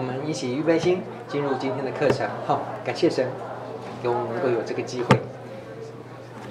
[0.00, 2.26] 我们一起预备心进入今天的课程。
[2.46, 3.28] 好，感谢神，
[4.02, 5.20] 给我们能够有这个机会。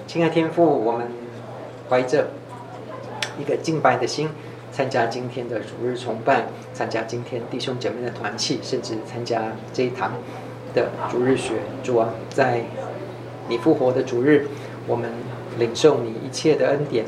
[0.06, 1.08] 亲爱天父，我们
[1.90, 2.27] 怀着
[3.40, 4.30] 一个敬拜的心，
[4.72, 9.41] 参加今天的主日崇拜，参加今天弟兄姐妹的团契，甚至参加
[9.73, 10.11] 这一堂
[10.75, 11.55] 的主日学。
[11.84, 12.61] 主啊，在
[13.47, 14.45] 你复活的主日，
[14.86, 15.09] 我们
[15.57, 17.04] 领受你一切的恩典，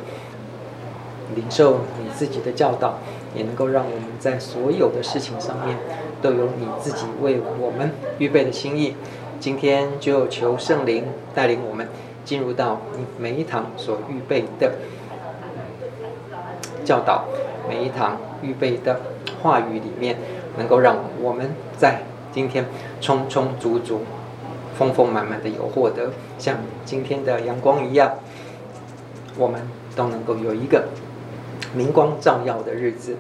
[1.36, 2.98] 领受你自己的教导。
[3.34, 5.78] 也能够让我们在所有的事情上面
[6.22, 8.95] 都有你自己为我们预备的心意。
[9.40, 11.88] 今天就求圣灵带领我们
[12.23, 14.73] 进入到你每一堂所预备的
[16.86, 17.26] 教导，
[17.68, 19.02] 每一堂预备的
[19.42, 20.18] 话语里面，
[20.58, 22.66] 能够让我们在今天
[23.00, 24.02] 充充足足、
[24.78, 28.17] 丰丰满满的有获得，像今天的阳光一样，
[29.38, 29.62] 我们
[29.95, 30.88] 都能够有一个。
[31.73, 33.16] 明光照耀的日子，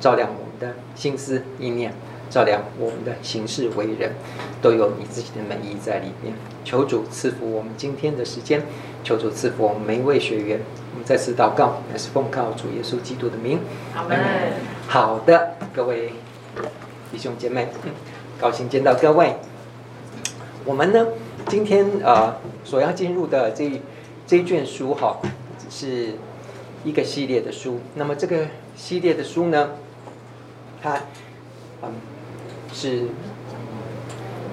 [0.00, 1.92] 照亮我们的心思意念，
[2.34, 4.10] 照亮我们的行事为人，
[4.60, 6.34] 都有你自己的美意在里面。
[6.64, 8.60] 求主赐福我们今天的时间，
[9.04, 10.58] 求主赐福我们每一位学员。
[10.94, 13.60] 我们再次祷告，乃是奉靠主耶稣基督的名。
[14.88, 16.14] 好的，各位
[17.12, 17.68] 弟兄姐妹，
[18.40, 19.36] 高兴见到各位。
[20.64, 21.06] 我们呢，
[21.46, 23.80] 今天呃所要进入的这
[24.26, 25.18] 这一卷书哈，
[25.70, 26.14] 是。
[26.84, 29.70] 一个系列的书，那么这个系列的书呢，
[30.82, 31.00] 它
[31.82, 31.88] 嗯
[32.74, 33.04] 是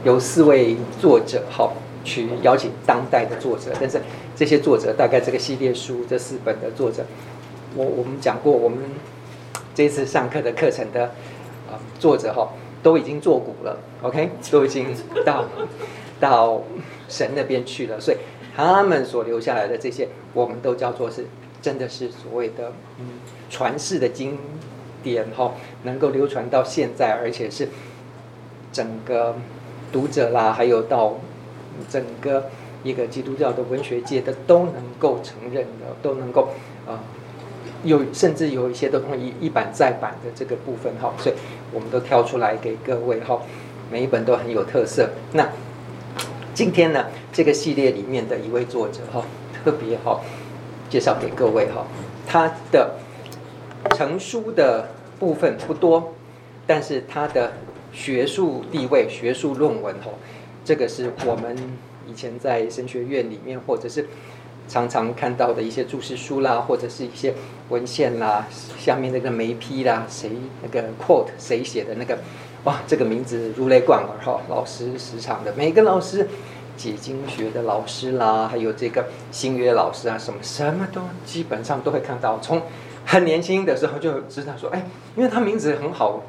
[0.06, 4.00] 由四位作者哈去邀请当代的作者，但是
[4.36, 7.04] 这些作者大概这个系列书这四本的作者，
[7.76, 8.78] 我我们讲过，我们
[9.74, 11.06] 这次上课的课程的
[11.68, 14.88] 啊作者哈都已经作古了，OK，都已经
[15.26, 15.46] 到
[16.20, 16.62] 到
[17.10, 18.18] 神那边去了，所以
[18.56, 21.26] 他们所留下来的这些，我们都叫做是。
[21.62, 22.74] 真的是所谓的
[23.48, 24.36] 传世的经
[25.04, 27.70] 典哈，能够流传到现在，而且是
[28.72, 29.36] 整个
[29.92, 31.18] 读者啦，还有到
[31.90, 32.50] 整个
[32.84, 36.50] 一个基督教的文学界的都能够承认的，都能够
[36.88, 37.04] 啊
[37.84, 41.36] 有甚至有一些都可以一版再版的这个部分哈，所以
[41.74, 43.42] 我们都挑出来给各位哈，
[43.92, 45.10] 每一本都很有特色。
[45.34, 45.50] 那
[46.54, 49.24] 今天呢，这个系列里面的一位作者哈，
[49.64, 50.24] 特别好。
[50.90, 51.88] 介绍给各位哈，
[52.28, 52.96] 他的
[53.96, 56.14] 成书的部分不多，
[56.68, 57.54] 但是他的
[57.92, 60.10] 学术地位、学术论文哈，
[60.64, 61.56] 这个是我们
[62.08, 64.08] 以前在神学院里面，或者是
[64.68, 67.34] 常常看到的一些注释书啦，或者是一些
[67.70, 68.48] 文献啦，
[68.78, 70.32] 下面那个眉批啦，谁
[70.62, 72.18] 那个 quote 谁写的那个，
[72.64, 76.28] 哇，这个名字如雷贯耳哈，老师时常的每个老师。
[76.78, 82.40] 解经学的老师啦，还有这个新约老师啊，什么什么都基本上都会看到。
[82.42, 82.60] 从
[83.06, 84.84] 很年轻的时候就知道说，哎，
[85.16, 86.24] 因为他名字很好，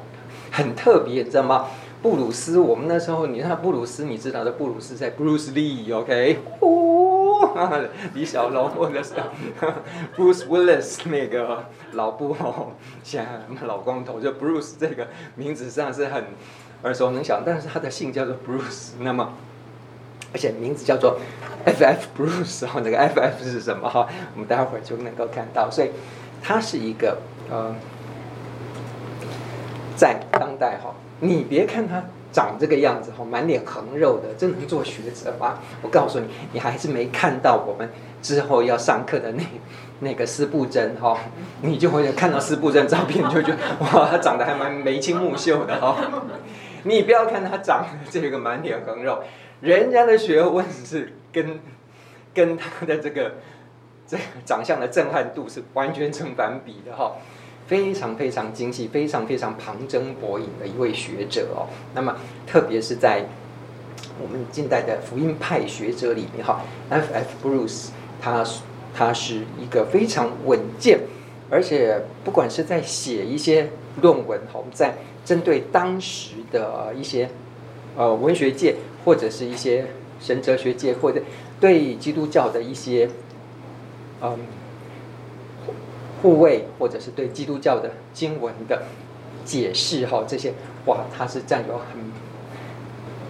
[0.53, 1.65] 很特别，你知道吗？
[2.03, 6.37] 布鲁斯，我们那时候你看布鲁斯，你知道的布鲁斯在 Bruce Lee，OK？
[6.59, 9.13] 哦，李小龙或者是
[10.15, 13.25] Bruce Willis 那个老布哦，像
[13.65, 16.23] 老光头，就 Bruce 这个名字上是很
[16.83, 19.33] 耳熟能详，但是他的姓叫做 Bruce，那么。
[20.33, 21.19] 而且名字叫做
[21.63, 22.07] F.F.
[22.17, 23.43] Bruce 哈，那个 F.F.
[23.43, 24.07] 是什么哈？
[24.33, 25.69] 我们待会儿就能够看到。
[25.69, 25.91] 所以
[26.41, 27.19] 他是一个
[27.51, 27.75] 呃，
[29.95, 35.59] 在当代哈，你别看他长这个样子哈，满脸横肉的，真能做学者吗？
[35.81, 37.89] 我告诉你，你还是没看到我们
[38.21, 39.43] 之后要上课的那
[39.99, 41.17] 那个司布真哈，
[41.61, 45.95] 你就会看到司布真照片，你就觉得哇，他长得还蛮眉清目秀的哈。
[46.83, 49.23] 你不要看他长得这个满脸横肉。
[49.61, 51.59] 人家的学问是跟
[52.33, 53.35] 跟他的这个
[54.05, 57.13] 这个长相的震撼度是完全成反比的哈，
[57.67, 61.67] 非常非常精细，非常非常旁征博引的一位学者哦。
[61.93, 63.25] 那么特别是在
[64.21, 67.13] 我们近代的福音派学者里面哈，F.
[67.13, 67.47] F.
[67.47, 67.89] Bruce
[68.21, 68.45] 他
[68.93, 70.99] 他是一个非常稳健，
[71.49, 73.69] 而且不管是在写一些
[74.01, 77.29] 论文哈，在针对当时的一些
[77.95, 78.75] 呃文学界。
[79.05, 79.85] 或者是一些
[80.21, 81.21] 神哲学界，或者
[81.59, 83.09] 对基督教的一些
[84.21, 84.39] 嗯
[86.23, 88.81] 护卫，或者是对基督教的经文的
[89.45, 90.53] 解释哈，这些
[90.87, 91.85] 哇，他是占有很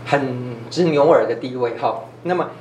[0.06, 2.06] 很之牛耳的地位哈。
[2.24, 2.51] 那么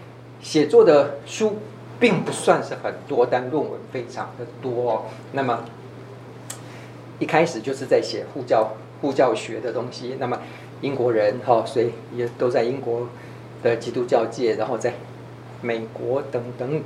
[0.40, 1.58] 写作的书
[2.00, 5.06] 并不算是很多，但论文非常的多。
[5.30, 5.60] 那么
[7.20, 10.38] 一开始就是在写护教护教学的东西，那么。
[10.82, 13.06] 英国人哈，所以也都在英国
[13.62, 14.94] 的基督教界，然后在
[15.60, 16.82] 美国等等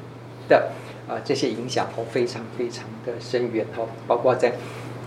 [0.50, 0.70] 的
[1.08, 4.50] 啊这些影响哦，非常非常的深远哦，包括在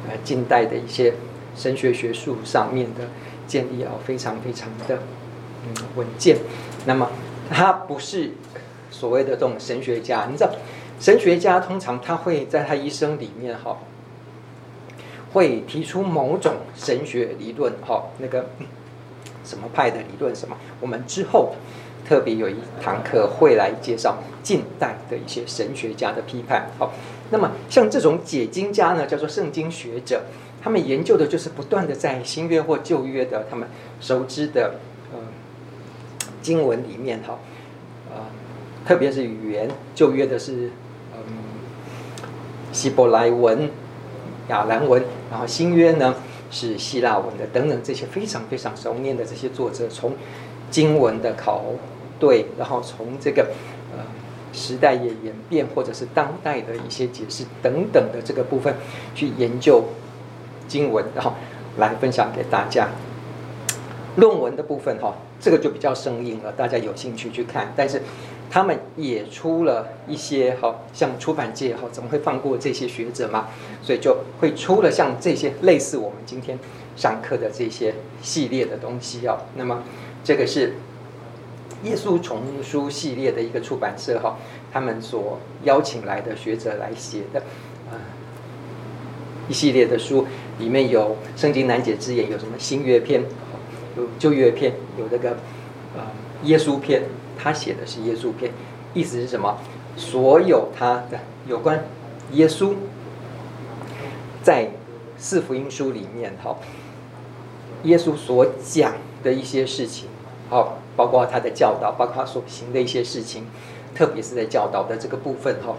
[0.08, 1.14] 呃近代的一些
[1.56, 3.02] 神学学术上面的
[3.48, 5.00] 建立哦非常非常的
[5.66, 6.38] 嗯稳健。
[6.86, 7.10] 那么
[7.50, 8.32] 他不是
[8.90, 10.52] 所谓的这种神学家，你知道，
[11.00, 13.78] 神学家通常他会在他一生里面哈，
[15.34, 18.50] 会提出某种神学理论哈，那个
[19.44, 21.56] 什么派的理论什么，我们之后。
[22.10, 26.72] 特别有一堂课会来介绍近代的一些神学家的批判。
[26.80, 26.92] 好，
[27.30, 30.24] 那么像这种解经家呢，叫做圣经学者，
[30.60, 33.68] 他们研究的就是不断的在新约或旧约的他们
[34.02, 34.80] 熟知的
[35.14, 35.20] 呃
[36.42, 37.38] 经文里面哈，
[38.10, 38.26] 呃，
[38.88, 40.72] 特别是语言，旧约的是
[41.14, 41.22] 嗯
[42.72, 43.70] 希伯来文、
[44.48, 46.16] 亚兰文，然后新约呢
[46.50, 50.14] 是希腊文的等等这些非常非常熟练的这些作者，从
[50.72, 51.64] 经文的考。
[52.20, 53.44] 对，然后从这个
[53.96, 54.04] 呃
[54.52, 58.76] 时代也演变，或者是当代的一些解释等等的这个部分
[59.16, 59.86] 去研究
[60.68, 61.34] 经文，然后
[61.78, 62.90] 来分享给大家。
[64.18, 67.72] 论文的部分哈，这个就比较生硬了，大家有兴趣去看。
[67.78, 68.02] 但是
[68.50, 73.48] 他们也出了一些哈，像出版界哈，怎么会放过这些学者嘛？
[73.82, 76.60] 所以就会出了像这些类似我们今天
[76.98, 79.38] 上课的这些系列的东西哦。
[79.56, 79.84] 那么
[80.22, 80.74] 这个是。
[81.84, 84.38] 耶稣丛书系列的一个出版社哈，
[84.72, 87.40] 他们所邀请来的学者来写的
[87.90, 87.96] 啊
[89.48, 90.28] 一系列的书，
[90.58, 93.24] 里面有圣经难解之言，有什么新约篇，
[93.96, 95.32] 有旧约篇，有这个
[95.96, 96.12] 啊
[96.44, 97.04] 耶稣篇，
[97.38, 98.52] 他写的是耶稣篇，
[98.94, 99.58] 意思是什么？
[99.96, 101.86] 所有他的有关
[102.34, 102.74] 耶稣
[104.44, 104.72] 在
[105.18, 106.58] 四福音书里面哈，
[107.84, 108.94] 耶稣所讲
[109.24, 110.10] 的一些事情，
[110.50, 110.78] 好。
[111.00, 113.46] 包括他的教导，包括他所行的一些事情，
[113.96, 115.74] 特别是在教导的这个部分哈，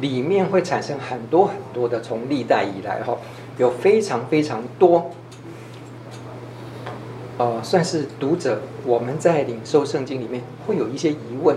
[0.00, 3.18] 里面会产生很多很多的，从历代以来哈，
[3.58, 5.10] 有非常非常多，
[7.38, 11.56] 呃，算是读者我们在领受圣经里面会有一些疑问，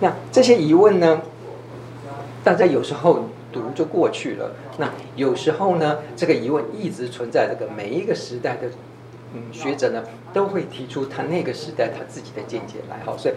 [0.00, 1.22] 那这些疑问呢，
[2.42, 8.66] 大家有时候读就过去了，那有时候呢，这个疑问一直存在这个每一个时代的。
[9.34, 10.02] 嗯，学者呢
[10.32, 13.34] 都会提出他那个时代他自己的见解来哈，所以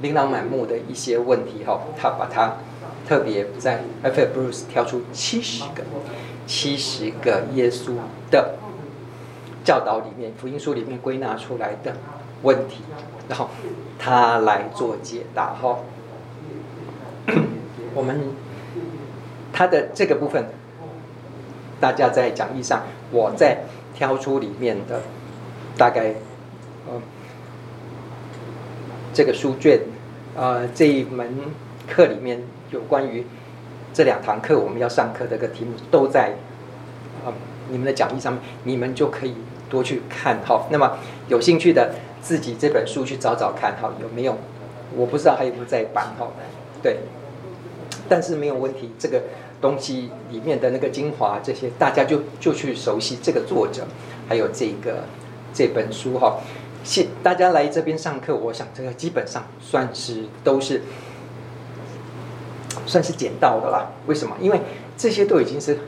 [0.00, 2.58] 琳琅满目的一些问题哈，他把它
[3.08, 4.38] 特别在 F.F.
[4.38, 5.82] Bruce 挑出七十个
[6.46, 7.94] 七十个耶稣
[8.30, 8.54] 的
[9.64, 11.96] 教导里面，福音书里面归纳出来的
[12.42, 12.82] 问题，
[13.28, 13.48] 然后
[13.98, 15.78] 他来做解答哈。
[17.94, 18.20] 我们
[19.52, 20.46] 他的这个部分，
[21.80, 25.00] 大家在讲义上，我在挑出里面的。
[25.76, 26.14] 大概，
[26.86, 27.00] 呃，
[29.12, 29.80] 这个书卷，
[30.36, 31.34] 呃，这一门
[31.88, 33.24] 课里面有关于
[33.92, 36.34] 这两堂课我们要上课的这个题目都在，
[37.24, 37.32] 呃，
[37.70, 39.34] 你们的讲义上面，你们就可以
[39.70, 40.66] 多去看哈。
[40.70, 40.98] 那么
[41.28, 44.36] 有兴趣的自己这本书去找找看哈，有没有？
[44.94, 46.28] 我不知道还有没有在版哈。
[46.82, 46.98] 对，
[48.08, 49.22] 但是没有问题，这个
[49.60, 53.84] 东西里面的那个精华这些，大家就就去熟悉这个作者，
[54.28, 55.04] 还有这个。
[55.52, 56.38] 这本书哈，
[56.82, 60.82] 现大家来这边上课，我想这个基本上算是都是
[62.86, 63.92] 算是捡到的啦。
[64.06, 64.36] 为什么？
[64.40, 64.60] 因为
[64.96, 65.78] 这些都已经是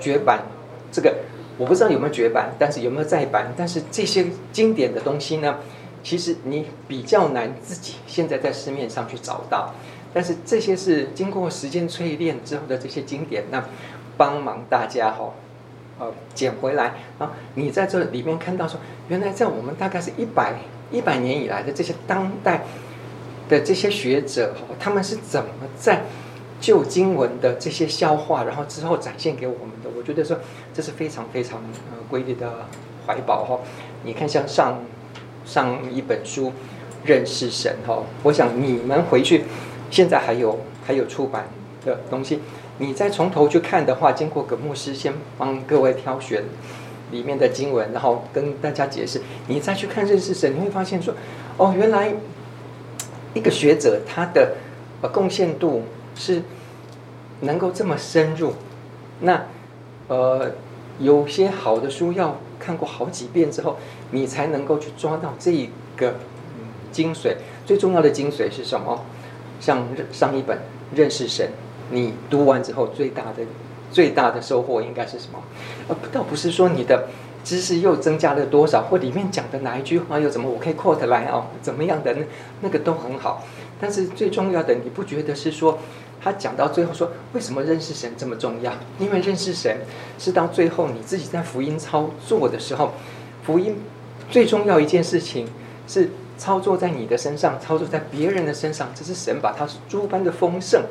[0.00, 0.44] 绝版，
[0.92, 1.14] 这个
[1.58, 3.52] 我不知道有没有绝版，但是有没有再版？
[3.56, 5.58] 但是这些经典的东西呢，
[6.02, 9.74] 其实你比较难自己现在在市面上去找到。
[10.14, 13.64] 但是这些是经过时间淬炼之后的这些经典，那
[14.16, 15.32] 帮忙大家哈。
[15.98, 20.54] 呃，捡回来，然后你在这里面看到说，原来在我们大概是一百
[20.90, 22.64] 一百年以来的这些当代
[23.48, 26.02] 的这些学者，他们是怎么在
[26.60, 29.88] 旧经文的这些消化，然后之后展现给我们的？
[29.96, 30.38] 我觉得说
[30.74, 31.60] 这是非常非常
[31.90, 32.66] 呃瑰丽的
[33.06, 33.58] 怀宝哈。
[34.04, 34.84] 你看，像上
[35.46, 36.52] 上一本书
[37.04, 39.44] 认识神哈，我想你们回去
[39.90, 41.48] 现在还有还有出版
[41.86, 42.40] 的东西。
[42.78, 46.44] 你再从头去看的话，经过葛牧师先帮各位挑选
[47.10, 51.14] 里面的经文，然后跟大家解释，你再去看认识神，你会发现说，
[51.56, 52.12] 哦，原来
[53.32, 54.56] 一个学者他的
[55.00, 56.42] 呃贡献度是
[57.40, 58.52] 能够这么深入。
[59.20, 59.46] 那
[60.08, 60.52] 呃，
[60.98, 63.78] 有些好的书要看过好几遍之后，
[64.10, 66.16] 你才能够去抓到这个
[66.92, 67.36] 精髓。
[67.64, 69.04] 最重要的精髓是什么？
[69.58, 70.58] 像上一本
[70.94, 71.48] 认识神。
[71.90, 73.44] 你读完之后，最大的
[73.90, 75.42] 最大的收获应该是什么？
[75.88, 77.08] 呃，倒不是说你的
[77.44, 82.24] 知识又增加了多少，或里面讲的哪一句话又怎么，我可以 quote 来哦，怎么样的那
[82.62, 83.44] 那个都很好。
[83.80, 85.78] 但是最重要的，你不觉得是说
[86.20, 88.72] 他讲到最后说，为什么认识神这么重要？
[88.98, 89.78] 因为认识神
[90.18, 92.92] 是到最后你自己在福音操作的时候，
[93.44, 93.76] 福音
[94.30, 95.46] 最重要一件事情
[95.86, 100.82] 是操作在你的身上，操作在别人的身上，这是神把他诸般的丰盛，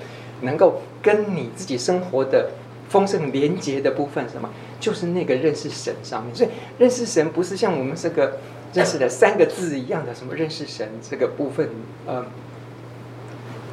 [0.42, 2.52] 能够跟你自己生活的
[2.90, 4.50] 丰盛连接的部分，什么？
[4.80, 6.36] 就是那个认识神上面。
[6.36, 8.40] 所以认识神不是像我们这个
[8.74, 11.70] 认识的三个字一样的，什么认识神这个部分，
[12.06, 12.26] 呃，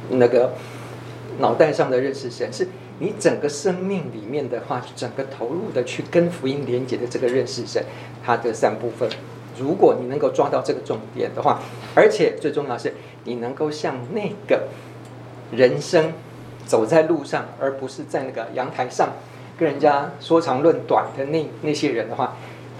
[0.09, 0.53] 那个
[1.39, 2.67] 脑袋上的认识神是。
[2.99, 7.83] 你整个生命里面的话，整个投入的去跟福音连接的这个认识神，
[8.23, 9.09] 它的三部分，
[9.57, 11.59] 如果你能够抓到这个重点的话，
[11.95, 12.93] 而且最重要是，
[13.25, 14.67] 你能够像那个
[15.51, 16.13] 人生
[16.73, 19.09] 走在路上，而不是在那个阳台上
[19.59, 22.35] 跟人家说长论短的那那些人的话，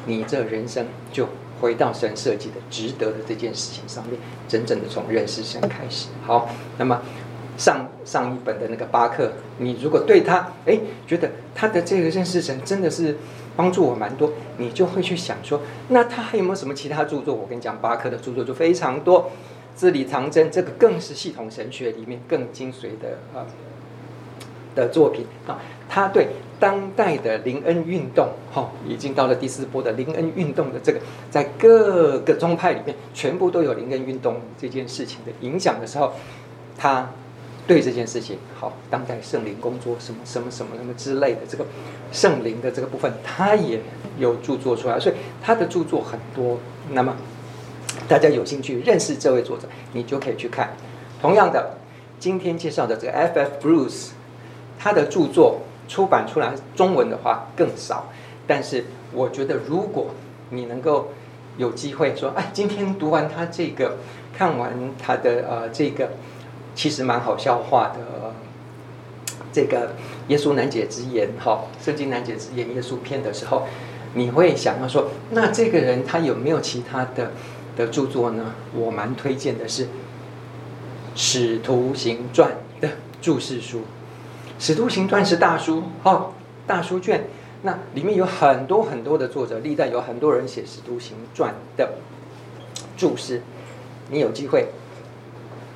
[0.08, 1.30] 你这人生就
[1.62, 6.08] 回到神设计的值得的这件事情上面，真正的从认识神开始。
[6.26, 7.00] 好，那么。
[7.56, 13.16] 上上一本的那个巴克，你如果对他哎觉得他的这个认识神真的是
[13.56, 17.36] 帮助我蛮多，你就会去想说，那他还有没有什么其他著作？
[17.36, 19.30] 我跟你讲，巴克的著作就非常多，
[19.76, 23.46] 字里藏针，这个更是系统神学里面更精髓的啊
[24.76, 25.60] 的作品啊。
[25.90, 26.28] 他对
[26.60, 31.00] 当代的灵恩运动，哈，已经到了第四波的灵恩运动的这个，
[31.30, 36.14] 在各个宗派里面全部都有灵恩运动这件事情的影响的时候，
[36.78, 37.10] 他。
[37.66, 41.66] 对这件事情，好，当代圣灵工作什么什么什么什么之类的，这个
[42.12, 43.80] 圣灵的这个部分，他也
[44.20, 46.60] 有著作出来，所以他的著作很多。
[46.92, 47.16] 那么
[48.06, 50.76] 大家有兴趣认识这位作者，你就可以去看。
[51.22, 51.78] 同样的，
[52.20, 53.52] 今天介绍的这个 F.F.
[53.66, 54.10] Bruce，
[54.84, 58.10] 他的著作出版出来中文的话更少，
[58.46, 60.08] 但是我觉得如果
[60.50, 61.14] 你能够
[61.58, 63.98] 有机会说，哎，今天读完他这个，
[64.38, 66.10] 看完他的呃这个。
[66.76, 68.34] 其实蛮好笑话的，
[69.52, 69.94] 这个
[70.28, 73.68] 耶稣难解之言，哈，圣经难解之言，耶稣篇的时候，
[74.16, 77.32] 你会想要说，那这个人他有没有其他的
[77.78, 78.56] 的著作呢？
[78.76, 79.86] 我蛮推荐的是
[81.14, 82.90] 《使徒行传》的
[83.22, 83.78] 注释书，
[84.60, 86.32] 《使徒行传》是大书，哈，
[86.66, 87.26] 大书卷，
[87.64, 91.94] 那里面有很多很多的作者，历代有很多人写《使徒行传》的
[92.96, 93.42] 注释，
[94.10, 94.70] 你有机会。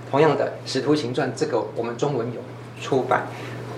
[0.09, 2.39] 同样的，《使徒行传》这个我们中文有
[2.81, 3.27] 出版，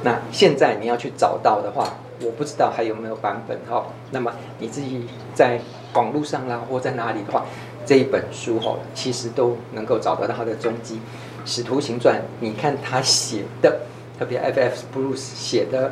[0.03, 3.87] 那现在你要去找到的话，我不知道还有没有版本哈。
[4.11, 5.59] 那么你自己在
[5.95, 7.45] 网络上啦，或在哪里的话，
[7.83, 10.95] 这一本书哈，其实都能够找得到它的踪迹。
[11.45, 13.79] 《使徒行传》，你看他写的，
[14.19, 14.83] 特别 F.F.
[14.93, 15.89] Bruce 写的《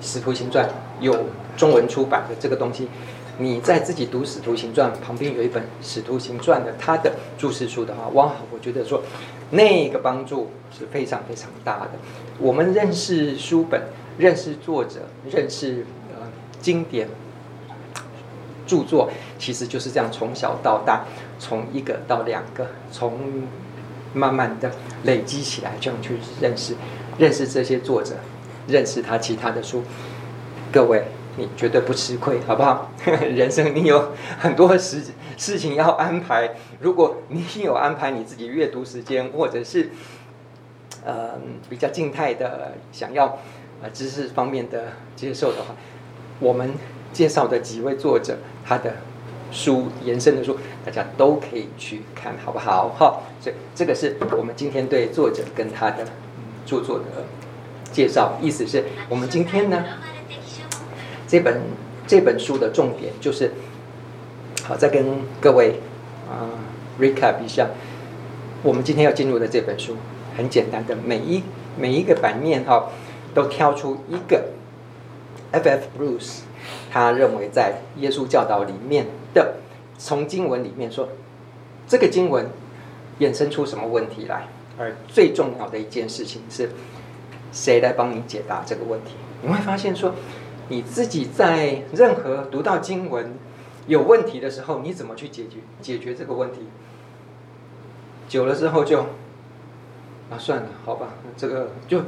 [0.00, 0.66] 使徒行传》
[1.00, 2.88] 有中文出版的这个东西，
[3.36, 9.02] 你在自己读《使徒行传》旁边有一本《使徒行传》的他的注释书的话，哇，我觉得说。
[9.50, 11.92] 那个帮助是非常非常大的。
[12.38, 13.80] 我们认识书本，
[14.18, 16.26] 认识作者，认识呃
[16.60, 17.08] 经典
[18.66, 21.06] 著作，其实就是这样从小到大，
[21.38, 23.18] 从一个到两个，从
[24.12, 24.70] 慢慢的
[25.04, 26.74] 累积起来，这样去认识
[27.18, 28.14] 认识这些作者，
[28.66, 29.82] 认识他其他的书。
[30.72, 31.04] 各位，
[31.36, 32.90] 你绝对不吃亏，好不好？
[33.06, 35.02] 人生你有很多事
[35.36, 36.54] 事情要安排。
[36.80, 39.90] 如果你有安排你自己阅读时间，或者是
[41.04, 41.30] 呃
[41.68, 43.38] 比较静态的想要
[43.82, 44.84] 呃知识方面的
[45.16, 45.74] 接受的话，
[46.38, 46.74] 我们
[47.12, 48.92] 介绍的几位作者他的
[49.50, 52.90] 书延伸的书，大家都可以去看，好不好？
[52.90, 56.06] 好，所以这个是我们今天对作者跟他的
[56.68, 57.04] 著作的
[57.90, 58.38] 介绍。
[58.42, 59.82] 意思是我们今天呢
[61.26, 61.62] 这本
[62.06, 63.52] 这本书的重点就是
[64.64, 65.04] 好，再跟
[65.40, 65.80] 各位
[66.28, 66.52] 啊。
[67.00, 67.68] recap 一下，
[68.60, 69.94] 我们今天要进入的这本书
[70.36, 71.44] 很简单的，每一
[71.78, 72.90] 每一个版面哈，
[73.32, 74.46] 都挑出一个
[75.52, 75.86] F.F.
[75.96, 76.40] Bruce，
[76.90, 79.58] 他认为在耶稣教导里面的，
[79.96, 81.08] 从经文里面说，
[81.86, 82.50] 这个经文
[83.20, 84.48] 衍生出什么问题来，
[84.78, 86.70] 而最重要的一件事情是，
[87.52, 89.12] 谁来帮你解答这个问题？
[89.42, 90.14] 你会发现说，
[90.68, 93.32] 你自己在任何读到经文
[93.86, 96.60] 有问题的时候，你怎么去解决解决这个问题？
[98.28, 99.00] 久了之后就
[100.30, 102.00] 啊算了，好吧，这个就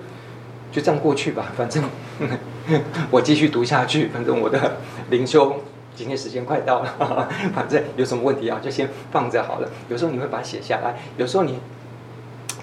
[0.71, 1.53] 就这样过去吧。
[1.57, 1.83] 反正
[3.11, 4.77] 我继续读下去，反正我的
[5.09, 5.57] 灵修
[5.97, 9.69] 今天时间快到了， 反正有什么问题啊，就先放着好了。
[9.89, 11.59] 有时候你会把它写下来，有时候你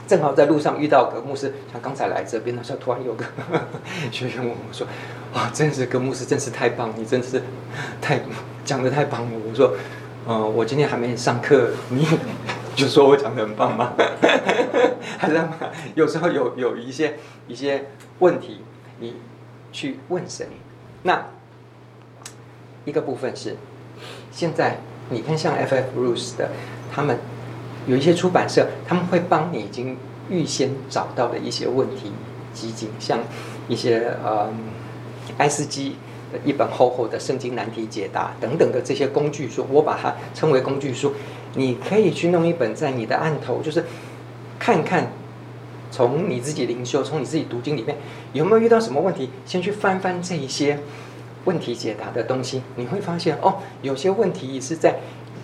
[0.08, 3.26] 正好在路上遇到个牧师，像刚才来这边的时候，突然有个
[4.12, 4.88] 学员问我说
[5.36, 7.44] ：“哇，真是个牧师，真是太棒，你真是
[8.02, 8.22] 太
[8.64, 9.74] 讲的太棒了。”我说
[10.28, 12.08] ：“嗯、我今天还没上课，你。”
[12.78, 13.94] 就说我讲的很棒吗？
[15.18, 15.36] 还是
[15.96, 17.16] 有时候有有一些
[17.48, 17.86] 一些
[18.20, 18.62] 问题，
[19.00, 19.16] 你
[19.72, 20.48] 去问谁？
[21.02, 21.26] 那
[22.86, 23.56] 一个部分是，
[24.32, 24.78] 现在
[25.10, 25.86] 你看像 F.F.
[25.98, 26.52] Bruce 的，
[26.94, 27.18] 他们
[27.88, 29.98] 有一些出版社，他们会帮你已经
[30.29, 32.12] 预先找到的一些问题
[32.53, 33.20] 集锦，像
[33.67, 34.50] 一些呃
[35.38, 35.96] 爱斯基
[36.32, 41.13] 的一本厚厚的圣经难题解答等等的这些工具书，我把它称为工具书。
[41.56, 43.86] 你可以去弄一本在你的案头，就是
[44.60, 45.12] 看看
[45.89, 47.98] 从你自己灵修，从你自己读经里面
[48.34, 50.79] 有没有遇到什么问题，先去翻翻这一些。
[51.46, 54.96] 问题解答的东西，你会发现哦，有些问题是在，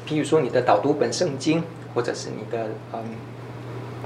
[0.05, 3.03] 譬如说你的导读本圣经，或者是你的嗯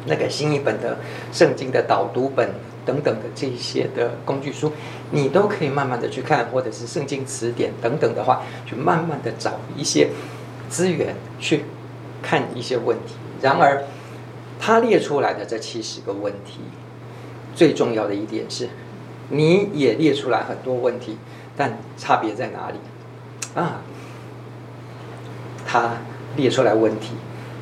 [0.06, 0.98] 那个新一本的
[1.32, 2.50] 圣经的导读本
[2.86, 4.72] 等等的这些的工具书，
[5.12, 10.10] 你都可以慢慢的去看，或者是圣经词典等等的话，去慢慢的找一些
[10.70, 11.66] 资源去
[12.22, 13.16] 看一些问题。
[13.42, 13.84] 然而，
[14.60, 16.62] 他列出来的这七十个问题，
[17.54, 18.70] 最重要的一点是，
[19.30, 21.18] 你也列出来很多问题。
[21.60, 22.78] 但差别在哪里？
[23.56, 23.82] 啊，
[25.66, 25.98] 他
[26.36, 27.14] 列出来问题，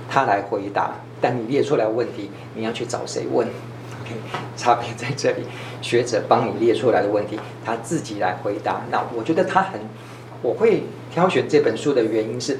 [0.10, 0.92] 他来回答。
[1.22, 4.16] 但你列出来问题，你要去找谁问？OK，
[4.56, 5.44] 差别在这里。
[5.82, 8.82] 学者帮你列出来的问题，他自己来回答。
[8.92, 9.80] 那我觉得他很，
[10.42, 12.60] 我会挑选这本书的原因是，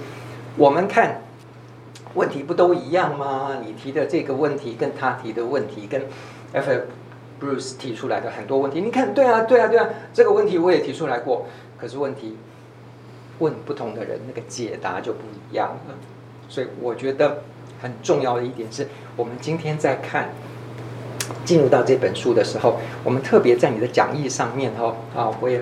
[0.58, 1.22] 我们看
[2.14, 3.58] 问题不都一样吗？
[3.66, 6.04] 你提的这个问题跟他提的问题跟
[6.54, 6.70] F.。
[7.38, 11.46] Bruce 提出来的很多问题，你看，对啊，对啊，对啊，这个问题我也提出来过，
[11.78, 12.38] 可是问题
[13.40, 15.20] 问不同的人，那个解答就不
[15.52, 15.96] 一样了。
[16.48, 17.44] 所以我觉得
[17.82, 20.30] 很重要的一点是，我们今天在看
[21.44, 25.62] 进入到这本书的时候，我们特别在你的讲义上面哈啊，我也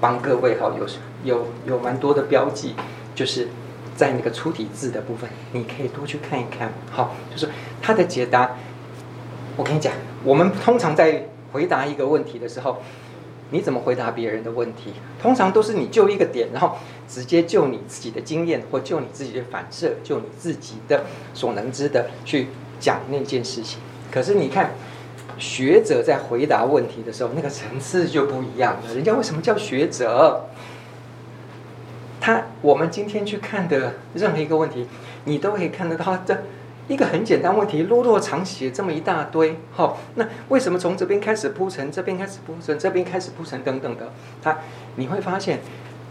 [0.00, 0.86] 帮各位哈有
[1.24, 2.74] 有有蛮多的标记，
[3.14, 3.48] 就是
[3.94, 7.48] 在那个粗体字的部分，你可以多去看一看，好，就是
[7.80, 8.56] 他的解答。
[9.54, 9.92] 我跟你讲，
[10.24, 12.80] 我们通常在回答一个问题的时候，
[13.52, 14.94] 你怎么回答别人的问题？
[15.20, 21.04] 通常都是你就一个点，然后直接就你自己的经验或就你自己的反射，就你自己的
[21.34, 22.48] 所能知的去
[22.80, 23.78] 讲那件事情。
[24.10, 24.72] 可是你看，
[25.38, 28.94] 学者在回答问题的时候，那个层次就不一样了。
[28.94, 30.46] 人家为什么叫学者？
[32.20, 34.86] 他我们今天去看的任何一个问题，
[35.24, 36.42] 你都可以看得到这。
[36.88, 44.12] 一个很简单问题，落落长写这么一大堆，好，那为什么从这边开始铺陈，这边开始铺陈，这边开始铺陈等等的？
[44.42, 44.58] 他
[44.96, 45.60] 你会发现，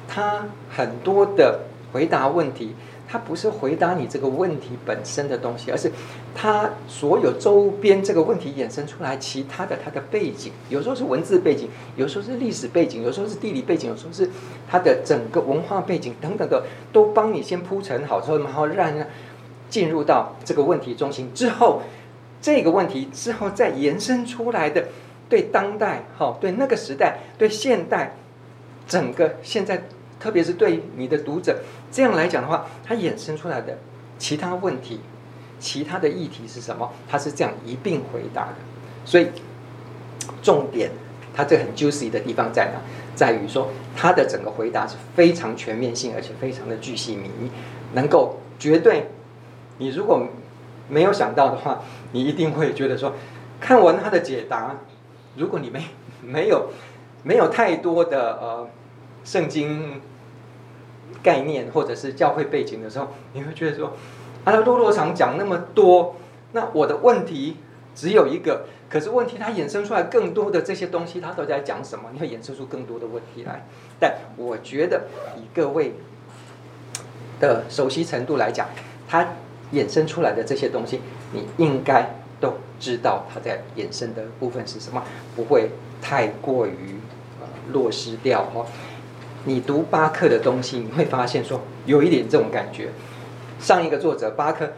[0.07, 1.59] 他很多的
[1.91, 2.73] 回答问题，
[3.07, 5.91] 他不是回答你这个问题本身的东西，而是
[6.33, 14.27] 他所有周边这个问题衍生出来其他的他的背景，有时候是文字背景，有时候是历史背景，有时候是地理背景，有时候是
[14.69, 18.93] 他的整个文化背景等等的，都帮你先铺陈好之后，然后让。
[19.71, 21.81] 进入到这个问题中心之后，
[22.41, 24.89] 这个问题之后再延伸出来的，
[25.29, 28.15] 对当代哈，对那个时代，对现代，
[28.85, 29.83] 整个现在，
[30.19, 33.77] 特别是对你的读者这样来讲的话，它衍生出来的
[34.19, 34.99] 其他问题，
[35.57, 36.91] 其他的议题是什么？
[37.07, 38.55] 它是这样一并回答的。
[39.05, 39.27] 所以
[40.43, 40.91] 重点，
[41.33, 42.81] 它这很 juicy 的地方在哪？
[43.15, 47.49] 在于说它的整个回答是非常全面性，而且非常的巨细靡遗，
[47.93, 49.07] 能够绝对。
[49.77, 50.27] 你如果
[50.89, 51.81] 没有想到的话，
[52.11, 53.13] 你一定会觉得说，
[53.59, 54.75] 看完他的解答，
[55.37, 55.83] 如果你没
[56.21, 56.69] 没有
[57.23, 58.67] 没有太多的呃
[59.23, 60.01] 圣经
[61.23, 63.93] 概念或者是教会背景的时候，你会觉得说，
[64.43, 66.15] 啊，他落落长讲那么多，
[66.51, 67.57] 那我的问题
[67.95, 72.09] 只有一个，可是问题它衍生出来更多的这些东西，它都在讲什么？
[72.11, 73.65] 你会衍生出更多的问题来。
[73.99, 75.03] 但我觉得
[75.37, 75.93] 以各位
[77.39, 78.67] 的熟悉程度来讲，
[79.07, 79.27] 他。
[79.73, 80.99] 衍生出来的这些东西，
[81.33, 85.03] 你应该都知道它在衍生的部分是什么，
[85.35, 86.99] 不会太过于
[87.39, 88.65] 呃落失掉哦。
[89.45, 92.89] 你读巴克的东西，你会发现说有一点这种感觉。
[93.59, 94.73] 上一个作者巴克，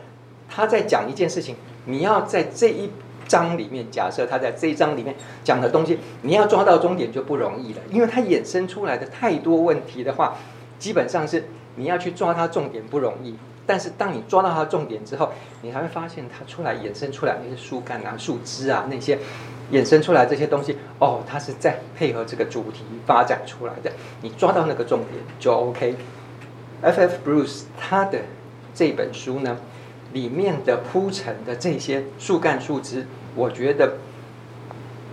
[0.49, 2.89] 他在讲一件事情，你要在这一
[3.27, 10.37] 章里面，假设他在这一章里面讲的东西，你要抓到终点就不容易了，因为他衍生出来的太多问题的话，
[10.77, 11.45] 基本上是
[11.77, 13.35] 你要去抓他重点不容易。
[13.65, 15.29] 但是当你抓到它的重点之后，
[15.61, 19.17] 你还会发现它出来衍生出来那些树干啊、树枝啊那些
[19.71, 23.89] 衍生出来这些东西，哦，它是在配合这个主题发展出来的。
[24.21, 25.95] 你抓到那个重点就 OK。
[26.81, 27.15] F.F.
[27.25, 28.19] Bruce 他的
[28.75, 29.57] 这本书呢，
[30.11, 33.93] 里面的铺陈的这些树干树枝，我觉得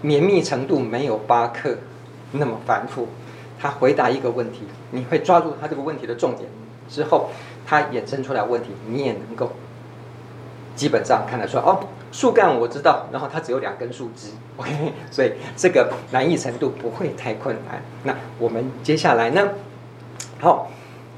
[0.03, 1.77] 绵密程度没有巴克
[2.33, 3.07] 那么繁复。
[3.61, 6.49] 他回答一个问题，你会抓住他这个问题的重点
[6.89, 7.31] 之后。
[7.71, 9.53] 它衍生出来问题，你也能够
[10.75, 11.79] 基本上看得出来哦。
[12.11, 17.81] 树干我知道，然后它只有两根树枝， OK，所以这个难易程度不会太困难。
[18.03, 19.51] 那我们接下来呢？
[20.41, 20.69] 好，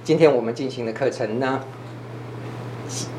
[0.05, 1.61] 今天我们进行的课程呢，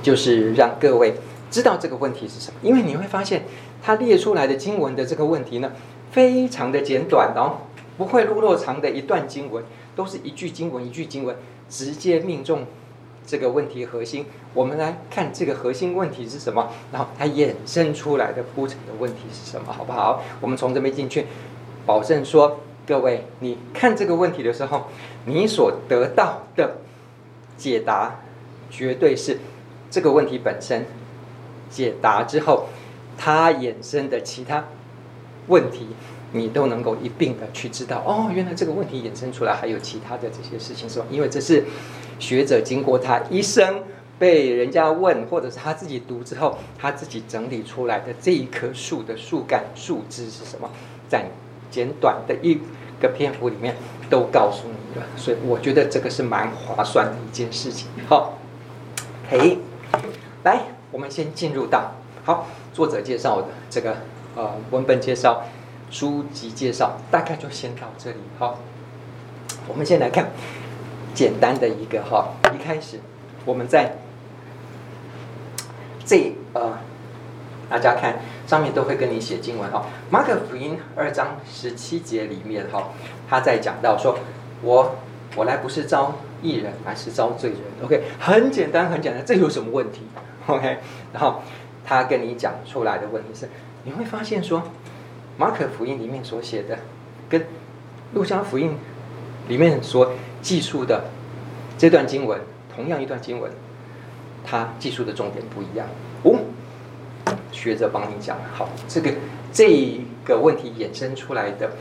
[0.03, 1.15] 就是让各位
[1.49, 2.59] 知道这个问题是什么。
[2.61, 3.45] 因为你会发现，
[3.81, 5.71] 他列出来的经文的这个问题呢，
[6.11, 7.65] 非常的简短哦，
[7.97, 9.63] 不会落落长的一段经文，
[9.95, 11.35] 都是一句经文一句经文，
[11.67, 12.67] 直接命中
[13.25, 14.25] 这个问题核心。
[14.53, 20.21] 我们来看这个核心问题是什么，然后它衍生出来的铺陈的问题是什么，好不好？
[20.41, 21.25] 我们从这边进去，
[21.86, 22.59] 保证说。
[22.86, 24.88] 各位，你看这个问题的时候，
[25.23, 26.79] 你所得到的
[27.55, 28.19] 解答，
[28.69, 29.39] 绝对是
[29.89, 30.86] 这个问题本身
[31.69, 32.65] 解答之后，
[33.17, 34.65] 它衍生的其他
[35.47, 35.95] 问题，
[36.33, 38.03] 你都能够一并的去知道。
[38.05, 41.05] 哦，原来这个问题衍生出来还有其他的这些事情，是吧？
[41.09, 41.63] 因为这是
[42.19, 43.83] 学者经过他一生
[44.19, 50.69] 被人家问，或者是他自己读之后，他自己整理出来的这一棵树的树干、树枝是什么，
[51.07, 51.25] 在。
[51.73, 52.59] 简短的一
[53.01, 53.75] 个篇幅里面
[54.07, 57.87] 都告诉你了，所以我觉得这个是蛮划算的一件事情。
[58.07, 58.37] 好，
[59.27, 59.57] 嘿，
[60.43, 63.97] 来，我们先进入到好作者介绍的这个
[64.35, 65.41] 呃文本介绍、
[65.93, 68.17] 书籍介绍，大概就先到这里。
[68.39, 68.58] 好，
[69.67, 70.32] 我们先来看
[71.13, 72.99] 简单的一个哈，一开始
[73.45, 73.97] 我们在
[76.03, 76.79] 这呃。
[77.69, 82.89] 大家看上面都会跟你写经文哈，马可福音二章十七节里面哈，
[83.27, 84.15] 他在讲到说，
[84.62, 84.95] 我
[85.36, 87.60] 我来不是招义人，而是招罪人。
[87.84, 90.01] OK，很简单很简单，这有什么问题
[90.45, 90.77] ？OK，
[91.13, 91.41] 然后
[91.84, 93.49] 他跟你讲出来的问题是，
[93.84, 94.62] 你会发现说，
[95.43, 96.79] 马可福音里面所写的，
[97.27, 97.45] 跟
[98.13, 98.77] 路加福音
[99.49, 101.03] 里面所记述的
[101.77, 102.39] 这段经文，
[102.73, 103.51] 同样一段经文，
[104.45, 105.86] 他记述的重点不一样。
[106.23, 106.39] 哦。
[107.51, 109.12] 学者帮你讲好，这个
[109.51, 111.71] 这个问题衍生出来的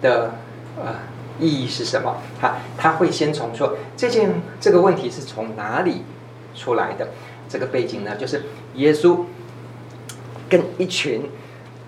[0.00, 0.30] 的
[0.82, 0.94] 呃
[1.38, 2.16] 意义是什么？
[2.40, 6.02] 他他会先从说这件这个问题是从哪里
[6.54, 7.08] 出来的？
[7.46, 8.42] 这个背景呢，就是
[8.76, 9.24] 耶稣
[10.48, 11.28] 跟一群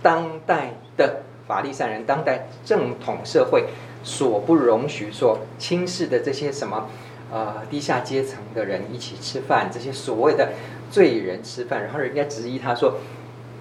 [0.03, 3.67] 当代的法利赛人、当代正统社会
[4.03, 6.89] 所不容许、所轻视的这些什么
[7.33, 10.51] 呃低下阶层的人一起吃饭，这些所谓的
[10.91, 12.99] 罪人吃饭，然后人家质疑他说。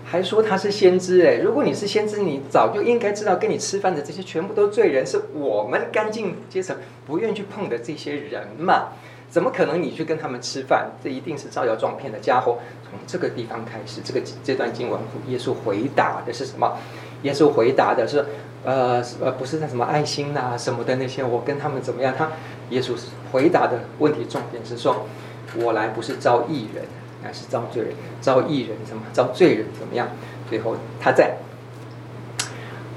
[0.05, 6.75] 还说他是先知哎，如果你是先知，你早就应该知道，跟你吃饭的这些全部都罪人，是我们干净阶层
[7.07, 8.89] 不愿去碰的这些人嘛？
[9.29, 10.91] 怎么可能你去跟他们吃饭？
[11.01, 12.59] 这一定是招摇撞骗的家伙。
[12.83, 16.77] 从这个地方开始，这个这段经文，耶稣回答的是什么？
[17.23, 18.25] 耶稣回答的是，
[18.63, 22.13] 呃呃，不是那什么爱心呐什么的那些，我跟他们怎么样？
[22.17, 22.29] 他
[22.69, 22.91] 耶稣
[23.31, 25.07] 回答的问题重点是说，
[25.55, 26.85] 我来不是招义人。
[27.25, 29.01] 还是招罪人，招义人什么？
[29.13, 30.09] 招罪人怎么样？
[30.49, 31.37] 最后他在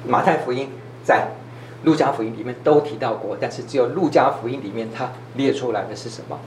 [0.05, 0.69] 马太福音、
[1.05, 1.29] 在
[1.85, 6.41] 路加福音里面都提到过，但是只有路加福音里面他列出来的是什么？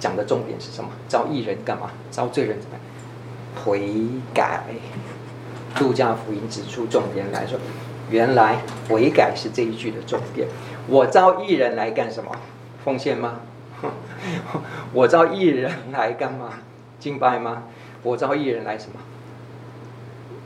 [0.00, 0.90] 讲的重点是什么？
[1.08, 1.92] 招义人干嘛？
[2.10, 3.64] 招罪人怎么样？
[3.64, 3.80] 悔
[4.34, 4.64] 改。
[5.80, 7.58] 路加福音指出重点来说，
[8.10, 10.48] 原来悔改是这一句的重点。
[10.86, 12.30] 我招艺人来干什么？
[12.84, 13.40] 奉献吗？
[14.92, 16.60] 我招艺人来干嘛？
[16.98, 17.64] 敬拜吗？
[18.02, 18.98] 我招艺人来什么？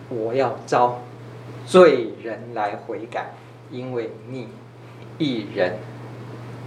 [0.09, 1.01] 我要招
[1.65, 3.31] 罪人来悔改，
[3.71, 4.49] 因为你
[5.19, 5.79] 艺人，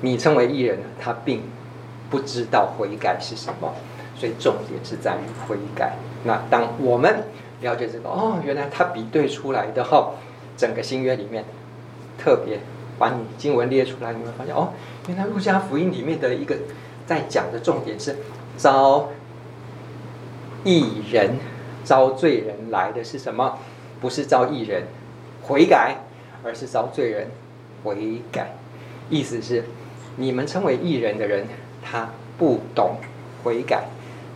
[0.01, 1.43] 你称为艺人，他并
[2.09, 3.73] 不知道悔改是什么，
[4.15, 5.97] 所以重点是在于悔改。
[6.23, 7.23] 那当我们
[7.65, 10.13] 了解这个，哦，原来他比对出来的哦，
[10.55, 11.43] 整个新约里面
[12.17, 12.59] 特别
[12.99, 14.69] 把你经文列出来，你会发现，哦，
[15.07, 16.55] 原来路加福音里面的一个
[17.05, 18.15] 在讲的重点是
[18.55, 19.09] 招。
[20.67, 21.37] 义人
[21.83, 23.59] 招罪人来的是什么？
[24.01, 24.83] 不是招义人
[25.43, 25.97] 悔改，
[26.43, 27.27] 而是招罪人
[27.83, 28.55] 悔改。
[29.11, 29.63] 意思是，
[30.15, 31.45] 你们称为义人的人，
[31.83, 32.95] 他不懂
[33.43, 33.83] 悔改，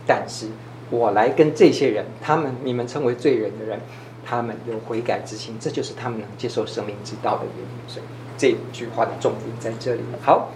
[0.06, 0.46] 但是
[0.90, 3.80] 我来跟这些人，他们你们称为罪人的人，
[4.26, 7.88] 他们有悔改之心，这就是他们能接受生命之道的原因。
[7.88, 8.04] 所以
[8.36, 10.02] 这句话的重点在这里。
[10.22, 10.50] 好，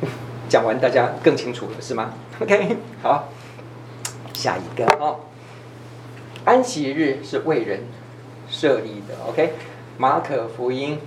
[0.48, 3.28] 讲完大家更清楚了是吗？OK，好。
[4.32, 5.20] 下一个哦，
[6.46, 7.80] 安息日是为人
[8.48, 9.14] 设立的。
[9.28, 9.52] OK，
[9.98, 10.98] 马可福音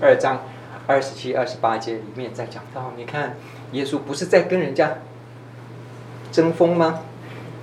[0.00, 0.44] 二章
[0.86, 3.36] 二十七、二十八节里面在讲到，你看
[3.72, 4.98] 耶稣不是在跟人家
[6.36, 7.00] 争锋吗？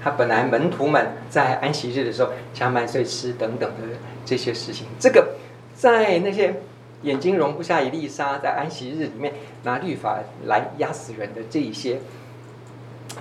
[0.04, 5.36] 他本来门徒们在安息日的时候掐麦穗吃等等的这些事情，这个
[5.76, 6.62] 在那些
[7.04, 12.00] 眼睛容不下一粒沙，在安息日里面拿律法来压死人的这一些，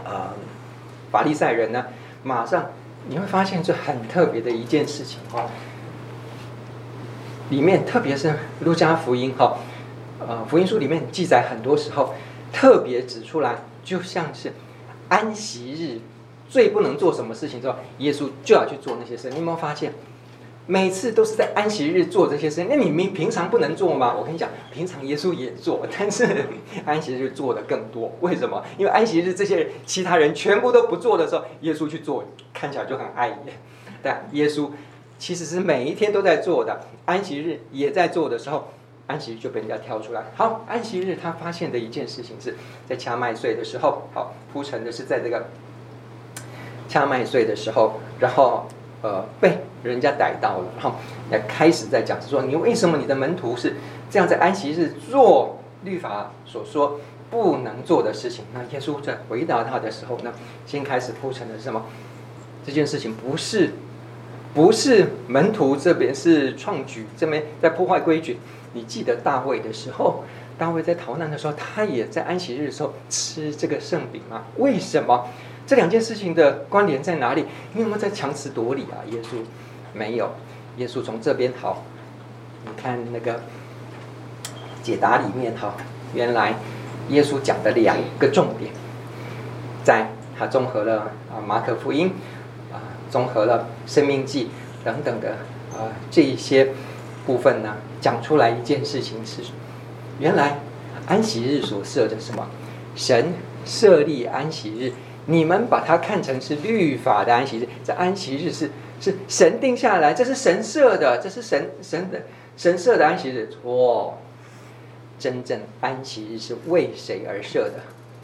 [0.04, 0.30] 呃。
[1.10, 1.88] 法利赛人呢，
[2.22, 2.70] 马上
[3.06, 5.50] 你会发现这很特别的一件事情哈。
[7.50, 9.58] 里面特别是路加福音哈，
[10.18, 12.14] 呃，福音书里面记载很多时候
[12.50, 14.54] 特别指出来，就像是
[15.12, 16.00] 安息日
[16.48, 19.28] 最不能做什么事情之后，耶稣就要去做那些事。
[19.28, 19.92] 你有没有发现？
[20.66, 24.14] 每次都是在安息日做这些事，那你平平常不能做吗？
[24.18, 26.26] 我跟你讲，平常耶稣也做，但是
[26.86, 28.10] 安息日做的更多。
[28.22, 28.64] 为什么？
[28.78, 33.58] 因为安息日这些其他人全部都不做的时候，耶稣去做，看起来就很碍眼。
[34.02, 34.70] 但耶稣
[35.18, 38.68] 其实是每一天都在做的，安息日也在做的时候，
[39.12, 40.24] 安息日就被人家挑出来。
[40.34, 42.56] 好，安息日他发现的一件事情是
[42.88, 45.48] 在掐麦穗的时候，好铺陈的是在这个
[46.88, 48.66] 掐麦穗的时候，然后。
[49.04, 50.94] 呃，被人家逮到了，然后
[51.28, 53.74] 也开始在讲说，你为什么你的门徒是
[54.08, 58.44] 这样在安息日做律法所说不能做的事情？
[58.54, 60.32] 那耶稣在回答他的时候呢，
[60.66, 61.84] 先开始铺陈的是什么？
[62.64, 63.72] 这件事情不是，
[64.54, 68.38] 不是门徒这边是创举，这边在破坏规矩。
[68.74, 70.24] 你记得大卫的时候，
[70.58, 74.44] 大卫在逃难的时候，他也在安息日的时候吃这个圣饼吗？
[74.56, 75.28] 为什么？
[75.66, 77.44] 这两件事情的关联在哪里？
[77.74, 79.00] 你有没有在强词夺理啊？
[79.10, 79.36] 耶稣
[79.94, 80.30] 没有，
[80.76, 81.84] 耶稣从这边好，
[82.64, 83.40] 你看那个
[84.82, 85.74] 解答里面哈，
[86.14, 86.56] 原来
[87.10, 88.72] 耶稣讲的两个重点，
[89.84, 92.12] 在他综合了啊马可福音，
[93.12, 94.48] 综合了生命记
[94.82, 95.32] 等等的
[95.74, 96.70] 啊这一些
[97.26, 99.42] 部分呢，讲出来一件事情是，
[100.18, 100.60] 原来
[101.06, 102.48] 安息日所设的什么？
[102.96, 103.34] 神
[103.66, 104.92] 设立安息日。
[105.26, 112.22] 你们把它看成是律法的安息日，这安息日是是神定下来，这是神设的，这是神神的
[112.56, 113.48] 神设的安息日。
[113.48, 114.18] 错，
[115.18, 117.80] 真正安息日是为谁而设的？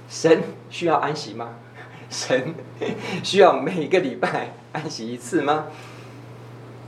[0.09, 1.51] 神需要安息吗？
[2.11, 2.55] 神
[3.23, 5.67] 需要每个礼拜安息一次吗？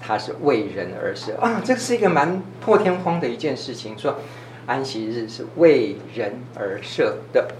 [0.01, 1.61] 他是为人而设啊！
[1.65, 4.19] 这是一个蛮破天荒的一件事情，说
[4.67, 7.55] 安息日是为人而设的。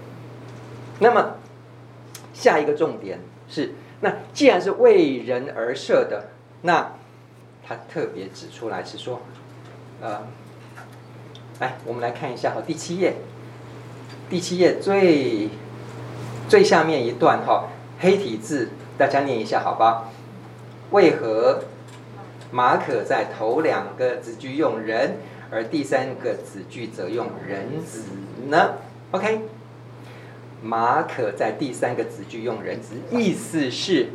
[0.99, 1.35] 那么。
[2.33, 6.29] 下一个重点是，那既然是为人而设的，
[6.63, 6.93] 那
[7.63, 9.21] 他特别指出来是说，
[10.01, 10.25] 呃，
[11.59, 13.13] 来，我们来看一下哈，第七页，
[14.27, 15.49] 第七页最
[16.51, 17.69] 最下面一段哈，
[18.01, 20.09] 黑体字，大家念一下好吧？
[20.89, 21.61] 为何
[22.51, 25.15] 马可在头两个子句用人，
[25.49, 28.03] 而第三个子句则用人子
[28.49, 28.71] 呢
[29.11, 29.43] ？OK。
[30.61, 34.09] 马可在第三个子句用人子，意思是，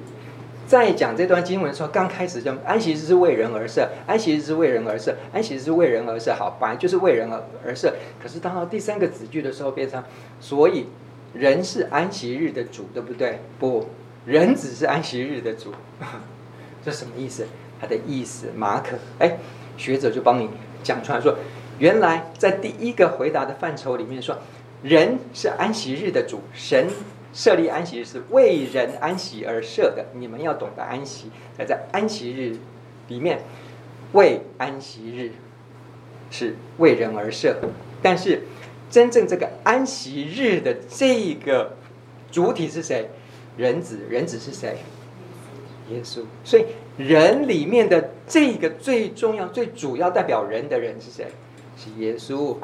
[0.67, 6.35] 在讲这段经文的时候，刚开始就安息日是为人而设，安息日是为人而设，安息日是为人而设。
[6.35, 7.95] 好，本来就是为人而而设。
[8.23, 10.05] 可是当到第三个子句的时候，变成
[10.39, 10.89] 所以
[11.39, 13.41] 人是安息日的主，对不对？
[13.59, 13.89] 不，
[14.25, 15.73] 人只是安息日的主，
[16.85, 17.47] 这什么意思？
[17.81, 19.39] 他的意思，马可哎，
[19.77, 20.49] 学者就帮你
[20.83, 21.37] 讲出来说，
[21.79, 24.39] 原来在第一个回答的范畴里面说。
[24.83, 26.87] 人是安息日的主，神
[27.33, 30.05] 设立安息日是为人安息而设的。
[30.13, 32.59] 你们要懂得安息，在在安息日
[33.09, 33.41] 里面，
[34.13, 35.33] 为安息日
[36.31, 37.57] 是为人而设。
[38.03, 38.43] 但是
[38.91, 41.77] 真正这个安息日的这个
[42.31, 43.09] 主体是谁？
[43.57, 44.77] 人子，人子是谁？
[45.91, 46.23] 耶稣。
[46.45, 51.27] 所以人里面的这个最重要、最主要代表人的人是谁？
[51.77, 52.57] 是耶稣。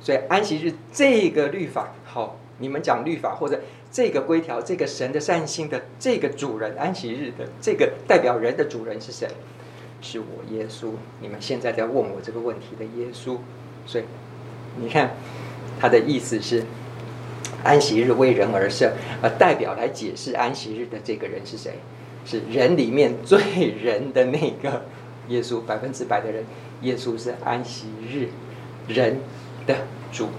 [0.00, 3.60] 所以安息日这个律法，好，你们讲律法或者
[3.92, 9.28] 这个规条，这个神的善心的这个主人，安息日的这个代表人的主人是谁？
[10.00, 10.92] 是我耶稣。
[11.20, 13.36] 你们现在在问我这个问题的耶稣，
[13.84, 14.04] 所以
[14.80, 15.10] 你看
[15.80, 16.62] 他的意思是，
[17.64, 21.78] 安息日为人而设，而代表来解释安息日的这个人是谁？
[22.24, 23.40] 是人里面最
[23.82, 24.84] 人的那个
[25.28, 26.44] 耶稣，百分之百的人，
[26.82, 28.28] 耶稣是安息日
[28.86, 29.18] 人。
[29.66, 29.76] 的
[30.10, 30.30] 主，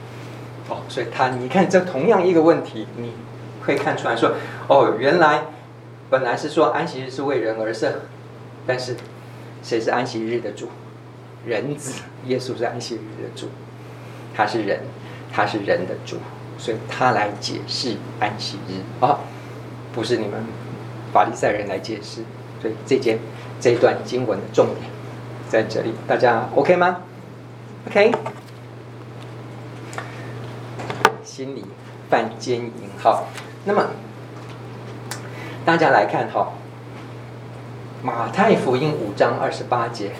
[0.67, 3.12] 哦，所以他你看这同样一个问题，你
[3.63, 4.34] 会看出来说，
[4.67, 5.43] 哦，原来
[6.10, 8.01] 本来是说安息日是为人而设，
[8.65, 8.97] 但是
[9.62, 10.69] 谁是安息日的主？
[11.45, 13.49] 人子耶稣是安息日的主，
[14.36, 14.80] 他是人，
[15.34, 16.17] 他是人的主，
[16.58, 19.20] 所以他来解释安息日啊、哦，
[19.94, 20.44] 不是你们
[21.13, 22.24] 法利赛人来解释。
[22.62, 23.17] 所以这节
[23.60, 24.78] 这一段经文的重点
[25.50, 26.98] 在这里，大家 OK 吗
[27.88, 28.12] ？OK。
[31.24, 31.65] 心里
[32.10, 33.28] 犯奸淫，好，
[33.65, 33.88] 那么
[35.65, 36.52] 大家来看哈，
[38.04, 40.12] 马太福音五章二十八节，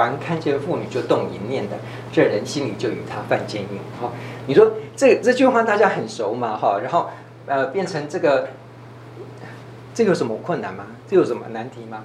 [0.00, 1.76] 凡看见妇女就动淫念的，
[2.10, 3.68] 这人心里就与他犯奸淫。
[4.00, 4.14] 好，
[4.46, 6.56] 你说这这句话大家很熟嘛？
[6.56, 7.10] 哈，然后
[7.44, 8.48] 呃变成这个，
[9.92, 10.86] 这有什么困难吗？
[11.06, 12.04] 这有什么难题吗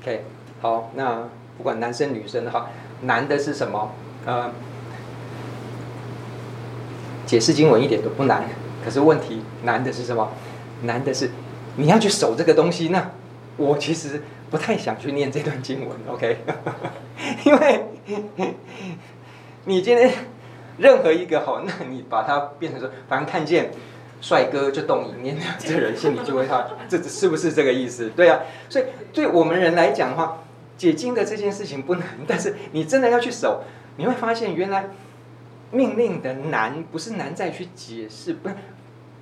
[0.00, 0.24] ？OK，
[0.60, 1.24] 好，那
[1.56, 3.90] 不管男生女生哈，难的是什么？
[4.24, 4.52] 呃。
[7.26, 8.44] 解释经文一点都不难，
[8.84, 10.28] 可是问题难的是什么？
[10.82, 11.30] 难的是
[11.74, 13.10] 你要去守这个东西，那
[13.56, 16.38] 我其实不太想去念这段经文，OK？
[17.44, 17.84] 因为
[19.64, 20.10] 你今天
[20.78, 23.70] 任何一个好，那你把它变成说，反正看见
[24.20, 28.10] 帅哥就动淫念，这人心里就会他，这是不是这个意思？
[28.10, 30.38] 对啊，所以对我们人来讲的话，
[30.76, 33.64] 解经的这件事情不难，但是你真的要去守，
[33.96, 34.86] 你会发现原来
[35.70, 38.54] 命令的难不是难在去解释，不是，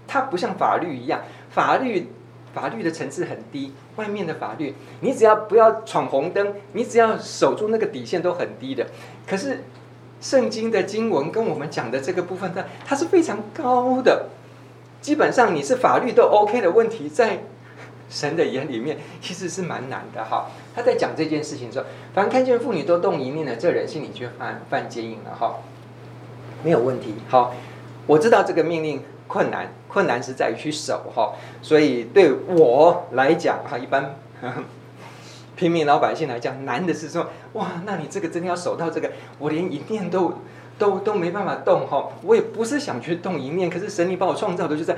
[0.07, 2.09] 它不像法律一样，法律
[2.55, 8.87] 法律的层次很低，外面的法律你只要不要闯红灯，你只要守住那个底线都很低的，
[9.27, 9.65] 可是。
[10.23, 14.27] 圣经的经文跟我们讲的这个部分，它它是非常高的。
[15.01, 17.41] 基本上你是法律都 OK 的问题，在
[18.09, 20.49] 神的眼里面其实是蛮难的哈。
[20.77, 25.57] 他在讲这件事情的时候，反正看见妇女都动淫念的，这人心里就犯犯奸淫了哈。
[26.62, 27.17] 没有问题。
[27.29, 27.53] 好，
[28.07, 31.33] 我知道这个命令困难，困难是在于去守哈。
[31.62, 34.14] 所以对我来讲哈，一般。
[35.55, 40.35] 平民老百姓来讲，难的是说，哇，那你这个真的要守到这个，我连一念都
[40.79, 42.09] 都都没办法动哈。
[42.23, 44.97] 我也不是想去动一念，可是神你把我创造的就在，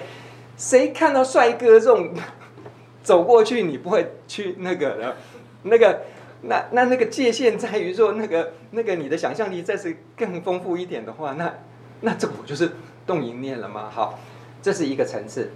[0.57, 2.15] 谁看到帅哥这种
[3.03, 5.17] 走过去，你不会去那个的，
[5.65, 6.03] 那个
[6.43, 11.53] 那那那个界限在于说，那个那个你的想象力再是更丰富一点的话，那
[12.01, 12.71] 那这我就是
[13.07, 13.91] 动一念了吗？
[13.93, 14.19] 好，
[14.63, 15.53] 这是一个层次。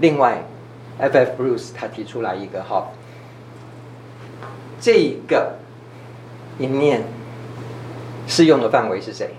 [0.00, 0.44] 另外
[0.98, 1.40] ，F.F.
[1.40, 2.88] Bruce 他提出来一个哈。
[4.80, 5.54] 这个
[6.58, 7.02] 淫念
[8.26, 9.30] 适用的范围是谁？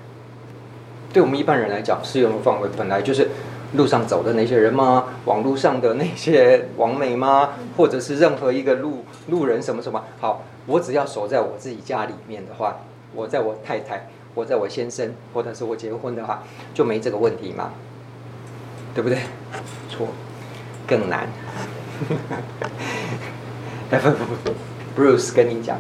[1.13, 3.29] 对我们一般人来讲，适用的范围本来就是
[3.73, 5.05] 路上走的那些人吗？
[5.25, 7.53] 网络上的那些 网美吗？
[7.77, 10.03] 或者是任何一个路路人什么什么？
[10.19, 12.79] 好，我只要守在我自己家里面的话，
[13.13, 16.43] 我在我太太，我在我先生，或者是我结婚的话，
[16.73, 17.71] 就没这个问题嘛？
[18.93, 19.17] 对不对？
[19.89, 20.07] 错，
[20.85, 21.27] 更难
[23.89, 24.51] 不不不。
[24.95, 25.77] Bruce 跟你讲，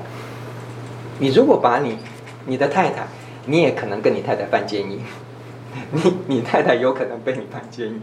[1.19, 1.97] 你如果把你
[2.45, 3.07] 你的太太，
[3.45, 4.99] 你也可能跟你太太犯奸淫，
[5.91, 8.01] 你你太太有可能被你犯奸淫，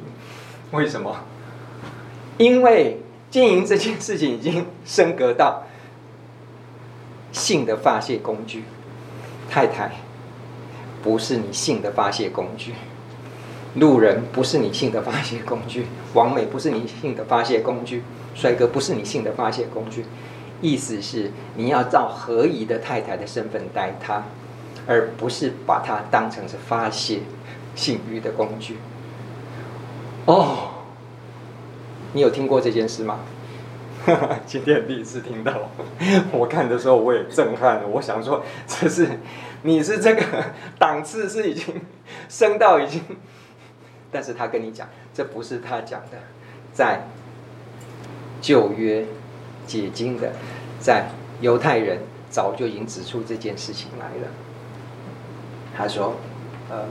[0.71, 1.17] 为什么？
[2.39, 5.65] 因为奸淫这件事情已经升格到
[7.31, 8.65] 性的发泄工具，
[9.51, 9.93] 太太
[11.03, 12.75] 不是你性的发泄工具，
[13.75, 18.03] 路人不是你性的发泄工具，王美不是你性的发泄工具，
[18.35, 20.05] 帅哥不是你性的发泄工具。
[20.61, 24.23] 意思是你要照合宜的太太的身份待他，
[24.87, 27.19] 而不是把他当成是发泄
[27.75, 28.77] 性欲的工具。
[30.27, 30.69] 哦，
[32.13, 33.19] 你有听过这件事吗？
[34.47, 35.53] 今天第一次听到，
[36.33, 37.87] 我看的时候我也震撼了。
[37.87, 39.09] 我想说，这是
[39.63, 40.23] 你是这个
[40.79, 41.81] 档次是已经
[42.29, 43.03] 升到已经，
[44.11, 46.19] 但是他跟你讲，这不是他讲的，
[46.73, 47.03] 在
[48.41, 49.07] 旧约。
[49.65, 50.33] 解经的，
[50.81, 51.07] 在
[51.41, 51.99] 犹太人
[52.29, 54.29] 早就已经指出这件事情来了。
[55.75, 56.17] 他说
[56.69, 56.85] ：“呃，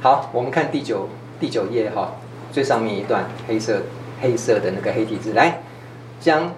[0.00, 1.08] 好，我们看第九
[1.40, 2.12] 第九页哈，
[2.52, 3.82] 最上面一段黑色
[4.22, 5.60] 黑色的那个黑体字，来
[6.20, 6.54] 将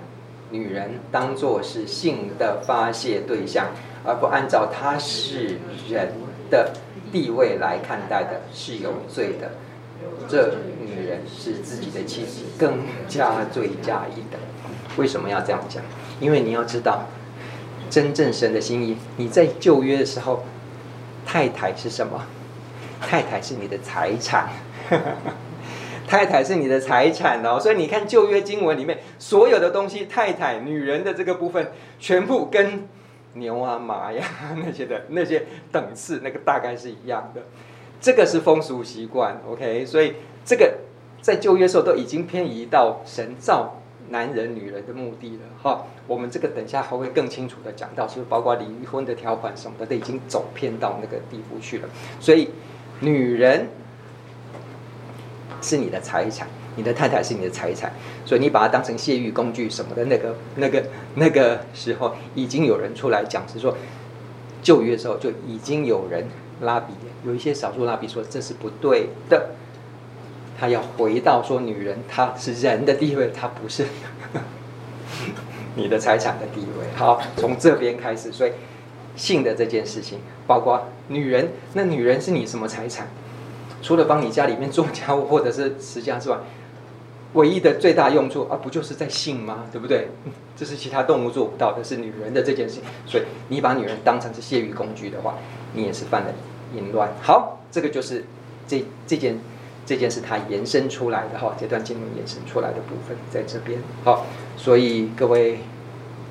[0.50, 3.68] 女人当作是性的发泄对象，
[4.06, 6.12] 而不按照他是人
[6.50, 6.72] 的
[7.12, 9.50] 地位来看待的，是有罪的。
[10.28, 14.40] 这女人是自己的妻子，更加罪加一等。”
[14.96, 15.82] 为什么要这样讲？
[16.20, 17.06] 因为你要知道，
[17.90, 18.96] 真正神的心意。
[19.16, 20.44] 你在旧约的时候，
[21.26, 22.22] 太太是什么？
[23.00, 24.48] 太太是你的财产，
[26.08, 27.60] 太太是你的财产哦。
[27.60, 32.88] 所以你看旧约经文里面所有的东西，太太、女人的这个部分，全部跟
[33.36, 34.24] 牛啊、马呀
[34.64, 37.42] 那些的那些等次，那个大概是一样的。
[38.00, 39.86] 这个是风俗习惯，OK？
[39.86, 40.78] 所以这个
[41.22, 43.80] 在旧约时候都已经偏移到神造。
[44.08, 51.88] 男人、女人的目的了，哈，我们这个等下还会更清楚的讲到，就是包括离婚的条款什么的，都已经走偏到那个地步去了。
[52.20, 52.50] 所以，
[53.00, 53.66] 女人
[55.60, 57.92] 是你的财产，你的太太是你的财产，
[58.26, 63.74] 所以你把它当成泄欲工具什么的，那个、那个、那个时候，已经有人出来讲，是说
[64.62, 66.26] 旧约的时候就已经有人
[66.60, 66.92] 拉比，
[67.24, 69.50] 有一些少数拉比说这是不对的。
[70.58, 73.84] 他要回到说，女人她是人的地位，她不是
[75.76, 76.86] 你的财产的地位。
[76.96, 78.52] 好，从这边开始，所以
[79.14, 83.06] 性的这件事情，包括女人，那女人是你什么财产？
[83.82, 86.38] 除了帮你家里面做家务或者是持家之外，
[87.34, 89.64] 唯一的最大用处啊，不就是在性吗？
[89.72, 90.08] 对不对？
[90.56, 92.84] 这是其他动物做不到的，是女人的这件事情。
[93.06, 95.34] 所以你把女人当成是泄欲工具的话，
[95.74, 96.28] 你也是犯了
[96.74, 97.12] 淫乱。
[97.22, 98.24] 好，这个就是
[98.66, 99.38] 这这件。
[99.88, 105.60] 这件事它延伸出来的哈，这段经文延伸出来的部分在这边好，所以各位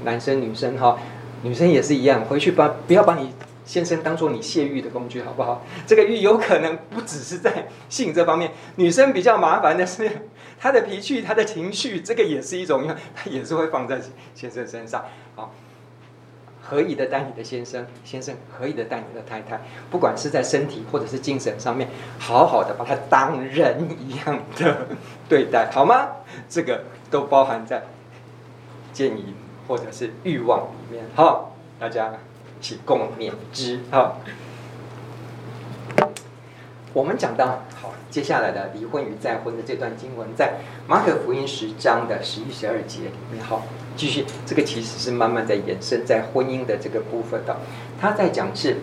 [0.03, 0.99] 男生女生哈，
[1.41, 3.29] 女生也是一样，回去把不要把你
[3.63, 5.63] 先生当做你泄欲的工具，好不好？
[5.87, 10.05] 这个欲有可能不只是在性这方面，女生比较麻烦的是，
[10.59, 14.01] 他的脾气、他的情绪，这个也是一种，因为她也是会放在
[14.33, 15.05] 先生身上。
[15.35, 15.51] 好，
[16.61, 21.89] 合宜的待你的先生，先生合宜的待你的太太，不管是在身体或者是精神上面，
[22.19, 24.87] 好好的把他当人一样的
[25.29, 26.07] 对待，好吗？
[26.49, 27.83] 这个都包含在
[28.93, 29.33] 建议
[29.67, 31.05] 或者是欲望里面。
[31.15, 32.13] 好，大家。
[32.57, 33.81] 一起共勉之。
[33.91, 34.19] 好，
[36.95, 40.53] 我们讲到好，接下来的离婚与再婚的这段经文，在
[40.87, 43.43] 马可福音十章的十一、十二节里面。
[43.43, 43.63] 好，
[43.97, 47.57] 继续，这个其实是慢慢在延伸在婚姻的这个部分的。
[47.99, 48.77] 他在讲是，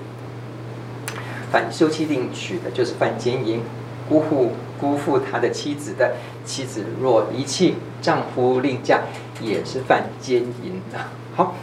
[1.51, 3.61] 犯休妻另娶的，就是犯奸淫；
[4.07, 9.01] 辜负辜负他的妻子的妻子，若离弃丈夫另嫁，
[9.41, 10.99] 也是犯奸淫的。
[11.35, 11.55] 好，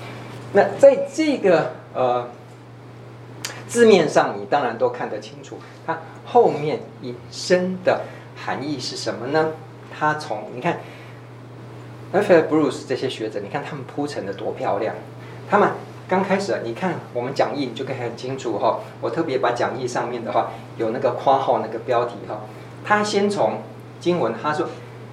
[0.53, 1.73] 那在这个。
[1.93, 2.27] 呃，
[3.67, 5.99] 字面上你当然都看得清楚，他
[6.31, 8.01] 后面引申的
[8.35, 9.51] 含义是什么呢？
[9.97, 10.79] 它从你看
[12.11, 12.53] ，F.F.
[12.53, 14.95] Bruce 这些学者，你看他们铺陈的多漂亮。
[15.49, 15.71] 他们
[16.07, 18.81] 刚开始，你看我们讲义你就可以很清楚哈。
[19.01, 22.41] 我特别把讲义上面的话有那个括号那个标题哈。
[22.85, 23.61] 他先从
[23.99, 24.69] 经文，他说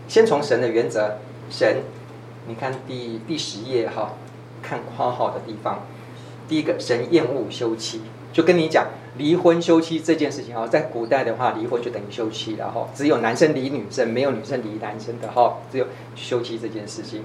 [0.07, 1.17] 先从神的原则，
[1.51, 1.83] 神，
[2.47, 4.13] 你看第第十页哈，
[4.63, 5.81] 看括号的地方。
[6.47, 8.03] 第一个，神厌恶休妻，
[8.33, 8.87] 就跟你讲
[9.19, 17.23] 离婚休妻这件事情哦，在古代的话，离婚就等于休妻，然后只有男生离女生，没有女生离男生的哈，只有休妻这件事情，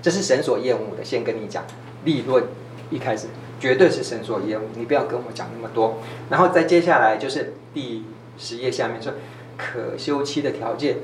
[0.00, 1.04] 这是神所厌恶的。
[1.04, 1.64] 先跟你讲，
[2.04, 2.44] 立论
[2.90, 3.28] 一开始
[3.60, 5.98] 绝对是神所厌恶，你不要跟我讲那么多。
[6.30, 8.04] 然后再接下来就是第
[8.38, 9.12] 十页下面说
[9.56, 10.96] 可休妻的条件，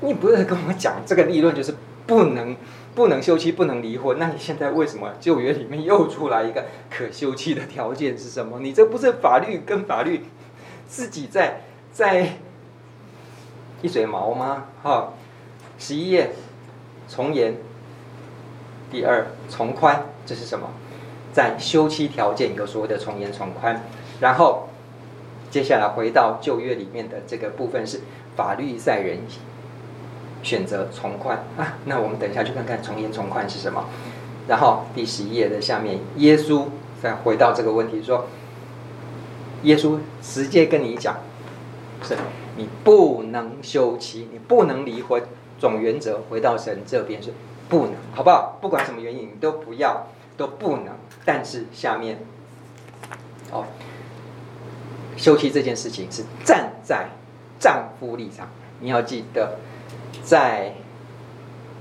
[0.00, 1.74] 你不是跟我讲这个立论就是
[2.06, 2.56] 不能。
[2.96, 4.18] 不能休妻，不能离婚。
[4.18, 8.58] 那你现在为什么旧约里面又出来一个可休妻的条件是什么？
[8.60, 10.24] 你这不是法律跟法律
[10.88, 11.60] 自己在
[11.92, 12.38] 在
[13.82, 14.64] 一嘴毛吗？
[14.82, 15.12] 哈，
[15.78, 16.30] 十一页
[17.06, 17.56] 从严，
[18.90, 20.66] 第二从宽，这是什么？
[21.34, 23.82] 在休妻条件有所谓的从严从宽，
[24.20, 24.70] 然后
[25.50, 28.00] 接下来回到旧约里面的这个部分是
[28.34, 29.18] 法律在人。
[30.46, 33.84] 选择从宽啊，那我们等一下去看看从严从宽是什么。
[34.46, 36.66] 然后第十一页的下面，耶稣
[37.02, 38.26] 再回到这个问题说，
[39.64, 41.16] 耶稣直接跟你讲，
[42.04, 42.16] 是
[42.56, 45.20] 你不能休妻，你不能离婚，
[45.58, 47.32] 总原则回到神这边是
[47.68, 48.56] 不能，好不好？
[48.60, 50.94] 不管什么原因，你都不要，都不能。
[51.24, 52.20] 但是下面，
[53.50, 53.64] 哦，
[55.16, 57.08] 休妻这件事情是站在
[57.58, 59.58] 丈夫立场，你要记得。
[60.24, 60.72] 在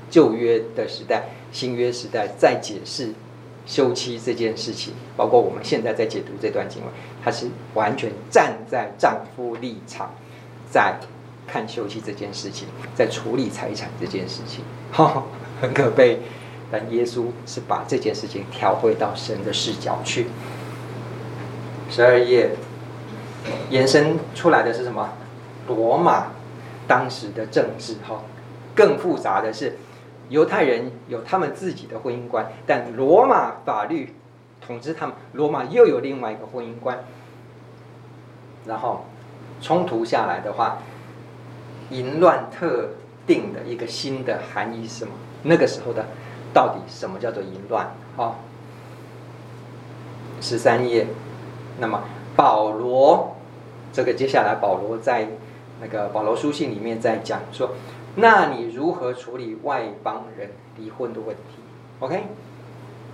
[0.09, 3.13] 旧约的时代、新约时代，在解释
[3.65, 6.91] 休妻这件事情，包括我们现在在解读这段经文，
[7.23, 10.13] 他是完全站在丈夫立场，
[10.69, 10.99] 在
[11.47, 15.23] 看休妻这件事情，在处理财产这件事情，哈，
[15.59, 16.19] 很可悲。
[16.71, 20.27] 但耶稣是把这件事情调回到神的视角去。
[21.89, 22.51] 十二页
[23.69, 25.09] 延伸出来的是什么？
[25.67, 26.27] 罗马。
[26.87, 28.21] 当时的政治哈，
[28.75, 29.77] 更复杂的是，
[30.29, 34.13] 犹太人有他们自己的婚姻观，但罗马法律
[34.61, 37.03] 统治他们，罗马又有另外一个婚姻观。
[38.67, 39.05] 然后
[39.61, 40.79] 冲突下来的话，
[41.89, 42.89] 淫乱特
[43.25, 45.13] 定的一个新的含义是什么？
[45.43, 46.05] 那个时候的
[46.53, 47.95] 到底什么叫做淫乱？
[48.15, 48.35] 哈，
[50.39, 51.07] 十三页，
[51.79, 52.03] 那么
[52.35, 53.35] 保罗
[53.91, 55.27] 这个接下来保罗在。
[55.81, 57.71] 那个保罗书信里面在讲说，
[58.15, 61.41] 那你如何处理外邦人离婚的问题
[61.99, 62.23] ？OK，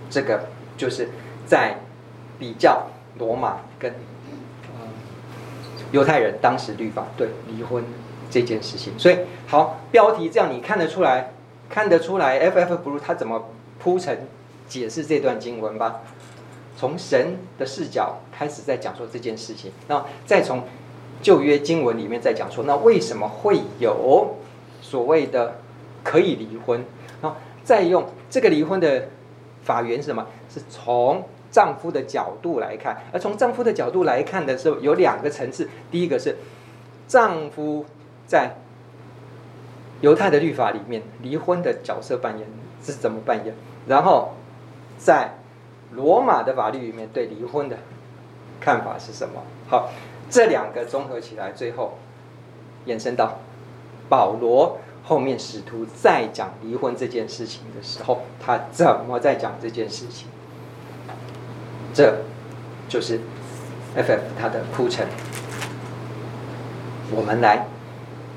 [0.08, 0.44] 这个
[0.76, 1.08] 就是
[1.44, 1.80] 在
[2.38, 2.86] 比较
[3.18, 3.92] 罗马跟
[5.90, 7.84] 犹太人当时律法对离婚
[8.30, 8.96] 这件事情。
[8.96, 11.32] 所以好，标题这样你看得出来，
[11.68, 12.76] 看得出来，F.F.
[12.76, 13.50] 不如他怎么
[13.80, 14.28] 铺陈
[14.68, 16.02] 解释这段经文吧？
[16.76, 20.62] 从神的视角开始在讲说这件事情，那再从。
[21.22, 24.36] 旧约经文里面在讲说，那为什么会有
[24.80, 25.58] 所谓的
[26.02, 26.84] 可以离婚？
[27.22, 29.08] 然后再用这个离婚的
[29.62, 30.26] 法源是什么？
[30.50, 35.68] 是从丈夫的角度来看，而从丈夫的角度来看的时候，有两个层次。
[35.90, 36.36] 第一个是
[37.06, 37.86] 丈夫
[38.26, 38.56] 在
[40.00, 42.48] 犹太的律法里面离婚的角色扮演
[42.82, 43.54] 是怎么扮演，
[43.86, 44.32] 然后
[44.98, 45.38] 在
[45.92, 47.76] 罗马的法律里面对离婚的
[48.60, 49.42] 看法是什么？
[49.68, 49.88] 好。
[50.32, 51.98] 这两个综合起来，最后
[52.86, 53.40] 延伸到
[54.08, 60.28] 保罗后面使徒在讲离婚这件事情的时候，他怎么在讲这件事情？
[61.92, 62.22] 这
[62.88, 63.20] 就是
[63.94, 65.06] FF 他的铺陈。
[67.14, 67.66] 我们来，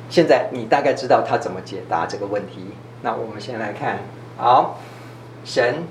[0.10, 2.72] 现在你大概知道他怎么解答这个问题。
[3.04, 4.00] 那我们先来看，
[4.36, 4.80] 好，
[5.46, 5.84] 神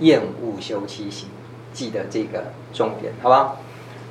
[0.00, 1.30] 厌恶休妻型，
[1.72, 3.56] 记得这个重点，好不好？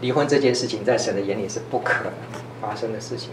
[0.02, 2.14] 离婚这件事情在神的眼里是不可能
[2.62, 3.32] 发生的事情。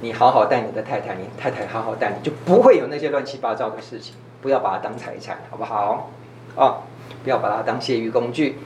[0.00, 4.14] 你好好待你的太太，你太太好好待你，就不会有那些乱七八糟的事情。
[4.40, 6.10] 不要把它当财产，好不好？
[6.54, 6.82] 哦，
[7.24, 8.58] 不要把它当泄欲工具，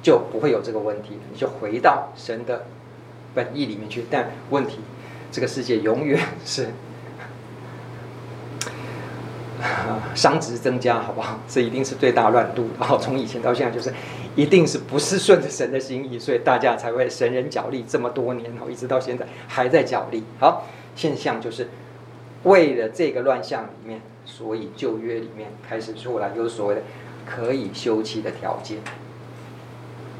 [0.00, 1.18] 就不会有这个问题。
[1.32, 2.66] 你就回到神的
[3.34, 4.06] 本意里面去。
[4.08, 4.78] 但问题，
[5.32, 6.68] 这个世界永远是
[10.14, 11.40] 熵值增加，好不好？
[11.48, 12.68] 这一定是最大乱度。
[12.78, 13.92] 然后从以前到现在，就是
[14.36, 20.22] 一定是不是顺着神的心意，所以大家才会神人角力这么多年，然后一直到现在还在角力。
[20.38, 20.66] 好。
[20.98, 21.68] 现象就是
[22.44, 26.80] 为了这个乱象里面，所以旧约里面开始出来有所谓的
[27.26, 28.78] 可以休妻的条件。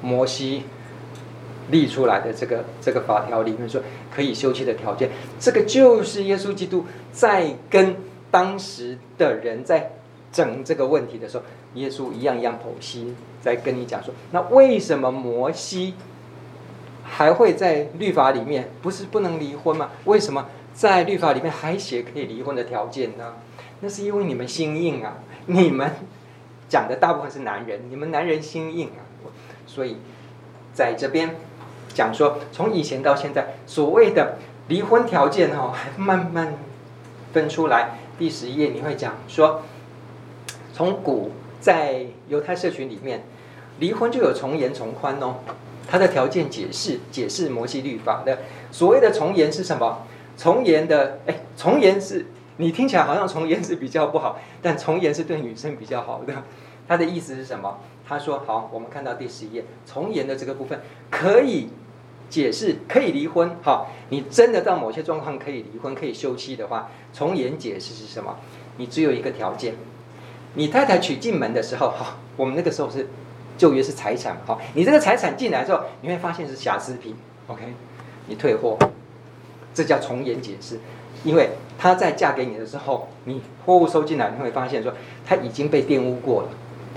[0.03, 0.64] 摩西
[1.71, 3.81] 立出来的这个这个法条里面说
[4.14, 5.09] 可以休妻的条件，
[5.41, 7.97] 这个就是耶稣基督在跟
[8.31, 9.93] 当时的人在
[10.31, 13.14] 整这个问题的时候，耶稣一样一样剖析，
[13.47, 15.94] 在跟你讲说，那为什么摩西
[17.05, 19.90] 还会在律法里面不是不能离婚吗？
[20.05, 20.47] 为什么？
[20.74, 23.36] 在律法里面还写可以离婚的条件呢，
[23.80, 25.18] 那是因为你们心硬啊！
[25.47, 25.90] 你们
[26.68, 29.01] 讲的大部分是男人，你们男人心硬啊，
[29.66, 29.97] 所以
[30.74, 31.36] 在这边
[31.94, 34.36] 讲说，从以前到现在，所谓的
[34.68, 36.53] 离婚条件哈，还慢慢
[37.32, 37.99] 分出来。
[38.18, 39.62] 第十一页你会讲说，
[40.74, 43.24] 从古在犹太社群里面，
[43.79, 45.37] 离婚就有从严从宽哦，
[45.87, 48.39] 他的条件解释解释摩西律法的
[48.70, 50.07] 所谓的从严是什么？
[50.37, 52.27] 从严的，哎，从严是
[52.59, 56.35] 你听起来好像从严是比较不好，但从严是对女生比较好的。
[56.89, 57.81] 他的意思是什么？
[58.07, 61.68] 他说：好，我们看到第十一页，从严的这个部分可以
[62.31, 63.57] 解释，可以离婚。
[63.62, 68.37] 好，你真的到某些状况可以离婚，可以休妻的话，从严解释是什么？
[68.77, 69.74] 你只有一个条件，
[70.55, 73.09] 你太太娶进门的时候，好，我们那个时候是
[73.57, 77.63] 旧约是财产，好，你这个财产进来之后，你会发现是瑕疵品，OK，
[78.27, 78.79] 你退货。
[79.75, 80.81] 这叫从严解释，
[81.23, 84.93] 因为她在嫁给你的时候，你货物收进来，你会发现说
[85.27, 86.49] 她已经被玷污过了，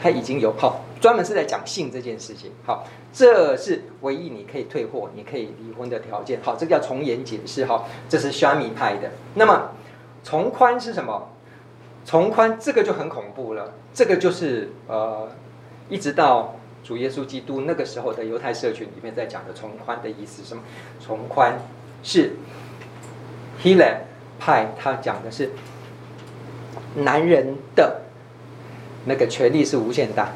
[0.01, 2.51] 她已经有好专门是在讲性这件事情。
[2.66, 6.39] 好，这是唯一你可以退货、你可以离婚的条件。
[6.41, 7.66] 好，这叫从严解释。
[7.66, 9.12] 好，这是虾米派的。
[9.36, 9.72] 那么
[10.24, 11.30] 从宽是什么？
[12.05, 13.74] 从宽这个就很恐怖了。
[13.93, 15.28] 这个就是呃，
[15.89, 20.63] 一直到主耶稣基督那个时候的犹太社群里面在讲的从宽的意思什么？
[20.99, 21.59] 从宽
[22.01, 22.33] 是。
[23.61, 23.97] Hillel
[24.39, 25.49] 派他讲的是，
[26.95, 28.03] 男人的
[29.03, 30.29] 那个权利是无限大，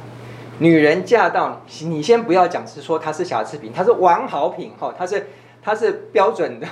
[0.60, 5.28] 女人嫁到你先不要讲是说她是瑕疵品，她是完好品哈，她是
[5.62, 6.68] 她是标准的，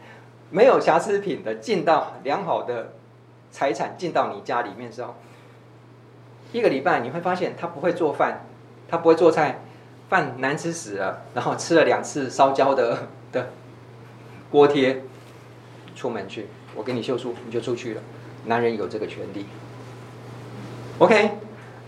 [0.48, 2.92] 没有瑕疵品的进到良好的
[3.50, 5.14] 财产进到你家里面的时候，
[6.52, 8.46] 一个礼拜你会发现他不会做饭，
[8.88, 9.60] 他不会做菜，
[10.08, 13.50] 饭难吃死了，然后吃了两次烧焦的 的
[14.50, 15.02] 锅贴。
[15.96, 18.00] 出门去，我给你修书，你就出去了。
[18.46, 19.44] 男人有这个权利。
[20.98, 21.32] OK，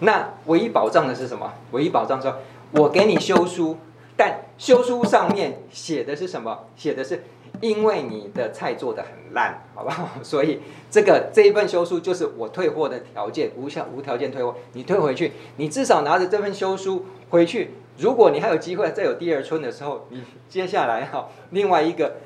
[0.01, 1.55] 那唯一保障的是什么？
[1.71, 2.37] 唯一保障说，
[2.73, 3.79] 我给你修书，
[4.17, 6.67] 但修书上面写的是什么？
[6.77, 7.25] 写的是
[7.63, 10.07] 因为你的菜做得很烂，好不好？
[10.23, 10.61] 所以
[10.91, 14.55] 这个这一份休书就是我退货的条件，无效无条件退货。
[14.75, 17.71] 你退回去，你至少拿着这份休书回去。
[17.97, 22.17] 如果你还有机会再有第二春的时候，你 接下来哈，另外一个，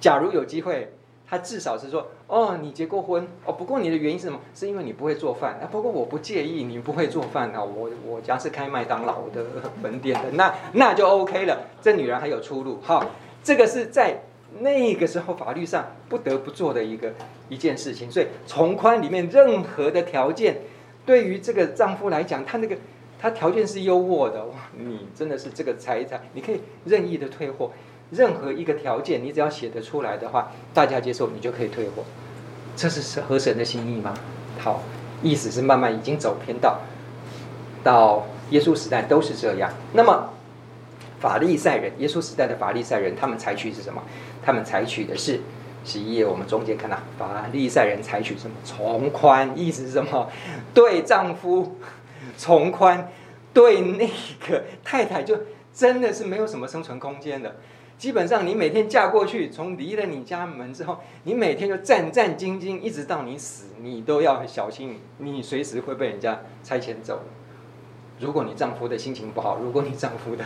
[0.00, 0.92] 假如有机会。
[1.30, 4.40] 他至少是说，哦，你结过婚，哦，不过你的原因是什么？
[4.54, 5.60] 是因为你不会做饭。
[5.62, 9.44] 啊，不过我不介意你不会做饭啊，我我家是开麦当劳的
[9.82, 11.66] 门店的，那那就 OK 了。
[11.82, 13.04] 这女人还有出路，哈，
[13.44, 14.22] 这个是在
[14.60, 17.12] 那个时候法律上不得不做的一个
[17.48, 18.10] 一件事情。
[18.10, 20.58] 所以从宽里面任何的条件，
[21.04, 22.76] 对于这个丈夫来讲，他那个
[23.20, 27.70] 他条件是优渥的，哇，你真的是这个财产，你可以任意的退货。
[28.10, 32.02] 任何一个条件，你只要写得出来的话，大家接受，你就可以退货。
[32.74, 34.14] 这是合神的心意吗？
[34.58, 34.82] 好，
[35.22, 36.80] 意思是慢慢已经走偏到
[37.84, 39.70] 到耶稣时代都是这样。
[39.92, 40.30] 那么
[41.20, 44.02] 法利赛人，耶稣时代的法利赛人，他们采取是什么？
[44.44, 45.40] 他们采取的是
[45.84, 48.56] 十一页，我们中间看到法利赛人采取什么？
[48.64, 50.30] 从宽，意思是什么？
[50.72, 51.76] 对丈夫
[52.36, 53.10] 从宽，
[53.52, 54.06] 对那
[54.48, 55.38] 个太太就
[55.72, 57.56] 真的是没有什么生存空间的。
[57.96, 67.22] 基本上你每天嫁过去，从离了你家门之后，你每天就战战兢兢，一直到你死，你都要小心，你随时会被人家拆迁走。
[68.20, 70.44] 如果你丈夫的心情不好，如果你丈夫的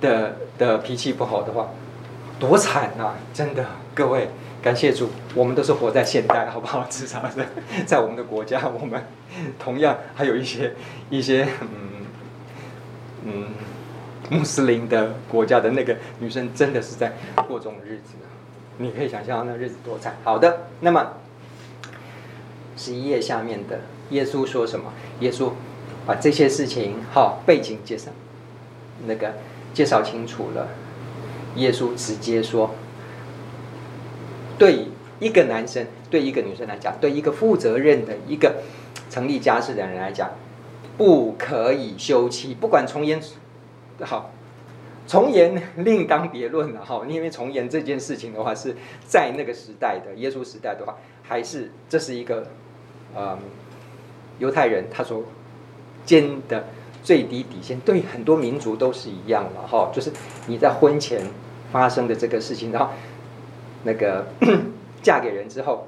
[0.00, 1.70] 的的脾气不好的话，
[2.38, 3.14] 多惨啊！
[3.32, 3.64] 真的，
[3.94, 4.28] 各位，
[4.62, 6.84] 感谢主，我们都是活在现代，好不好？
[6.90, 7.46] 至少在
[7.86, 9.02] 在我们的国家，我们
[9.58, 10.74] 同样还有一些
[11.10, 11.68] 一些嗯
[13.24, 13.46] 嗯。
[14.30, 17.12] 穆斯林的国家的那个女生真的是在
[17.46, 18.14] 过这种日子，
[18.78, 20.16] 你可以想象那日子多惨。
[20.24, 21.12] 好的，那么
[22.74, 24.90] 十一页下面的耶稣说什么？
[25.20, 25.50] 耶稣
[26.06, 28.10] 把这些事情好背景介绍，
[29.06, 29.34] 那个
[29.74, 30.68] 介绍清楚了。
[31.56, 32.74] 耶稣直接说，
[34.58, 34.86] 对
[35.20, 38.62] 一个男生，对一个女生来讲，对一个负责任的一个
[39.08, 40.32] 成立家室的人来讲，
[40.98, 43.20] 不可以休妻，不管从严。
[44.00, 44.32] 好，
[45.06, 47.04] 从严另当别论了哈。
[47.08, 48.74] 因为从严这件事情的话，是
[49.06, 52.48] 在那个时代的耶稣时代的话，还是这是一个
[53.14, 53.38] 呃
[54.40, 55.22] 犹太人他所
[56.04, 56.64] 坚的
[57.04, 59.92] 最低底线，对很多民族都是一样的哈。
[59.94, 60.10] 就是
[60.48, 61.24] 你在婚前
[61.70, 62.90] 发生的这个事情，然后
[63.84, 64.26] 那个
[65.00, 65.86] 嫁给人之后，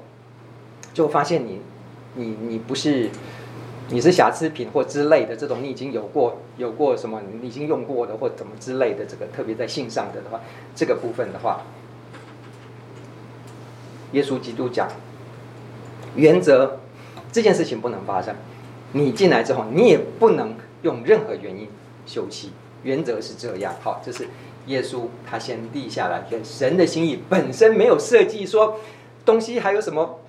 [0.93, 1.59] 就发现你
[2.15, 3.09] 你你不是。
[3.89, 10.41] 你是瑕疵品或之类的这种，你已经有过有过什么，你已经用过的或怎么之类的，这个特别在性上的的话，
[10.75, 11.61] 这个部分的话，
[14.11, 14.89] 耶稣基督讲，
[16.17, 16.81] 原则
[17.31, 18.35] 这件事情不能发生。
[18.91, 21.67] 你进来之后，你也不能用任何原因
[22.05, 22.51] 休妻，
[22.83, 23.75] 原则是这样。
[23.81, 24.27] 好，这是
[24.67, 28.79] 耶稣他先立下来，跟神的心意本身没有设计说
[29.25, 30.19] 东西还有什么，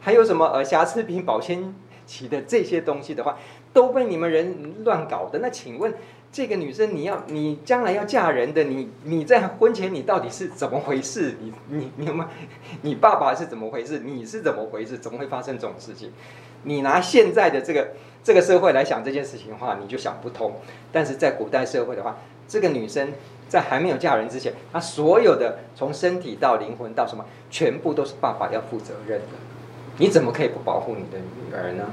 [0.00, 1.74] 还有什么呃瑕疵品保鲜。
[2.06, 3.38] 期的这些东西的话，
[3.72, 5.38] 都被你们人乱搞的。
[5.38, 5.94] 那请问，
[6.32, 11.36] 这个女生，你要你将来要嫁人的，你你在婚前你到底是怎么回事？
[11.40, 12.28] 你你你有没有？
[12.82, 14.00] 你爸爸是怎么回事？
[14.00, 14.98] 你是怎么回事？
[14.98, 16.12] 怎么会发生这种事情？
[16.64, 17.88] 你拿现在的这个
[18.22, 20.56] 这个社会来想这件事情的话，你就想不通。
[20.92, 23.12] 但是在古代社会的话，这个女生
[23.48, 29.26] 在还没有嫁人之前，她所有的从身体到灵魂到什么，全部都是爸爸要负责任的。
[29.98, 31.92] 你怎么可以不保护你的女儿呢？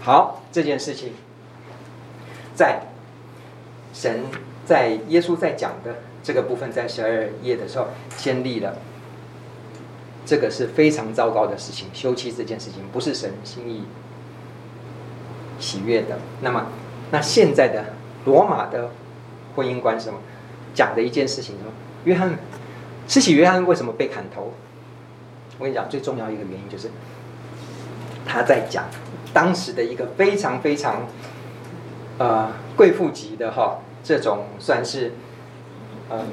[0.00, 1.12] 好，这件事情，
[2.54, 2.80] 在
[3.92, 4.24] 神
[4.64, 8.76] 在耶稣在讲的这个部分，在十二页的时候，先立了。
[10.28, 13.84] 这个是非常糟糕的事情，休妻这件事情不是神心意
[15.58, 16.18] 喜悦的。
[16.42, 16.66] 那么，
[17.10, 17.94] 那现在的
[18.26, 18.90] 罗马的
[19.56, 20.18] 婚姻观什么
[20.74, 21.64] 讲的一件事情呢？
[22.04, 22.38] 约翰，
[23.08, 24.52] 施洗约翰为什么被砍头？
[25.58, 26.90] 我跟你讲，最重要一个原因就是。
[28.30, 28.84] 他在讲
[29.32, 31.06] 当时的一个非常非常
[32.18, 35.14] 呃贵妇级的哈，这种算是
[36.10, 36.26] 嗯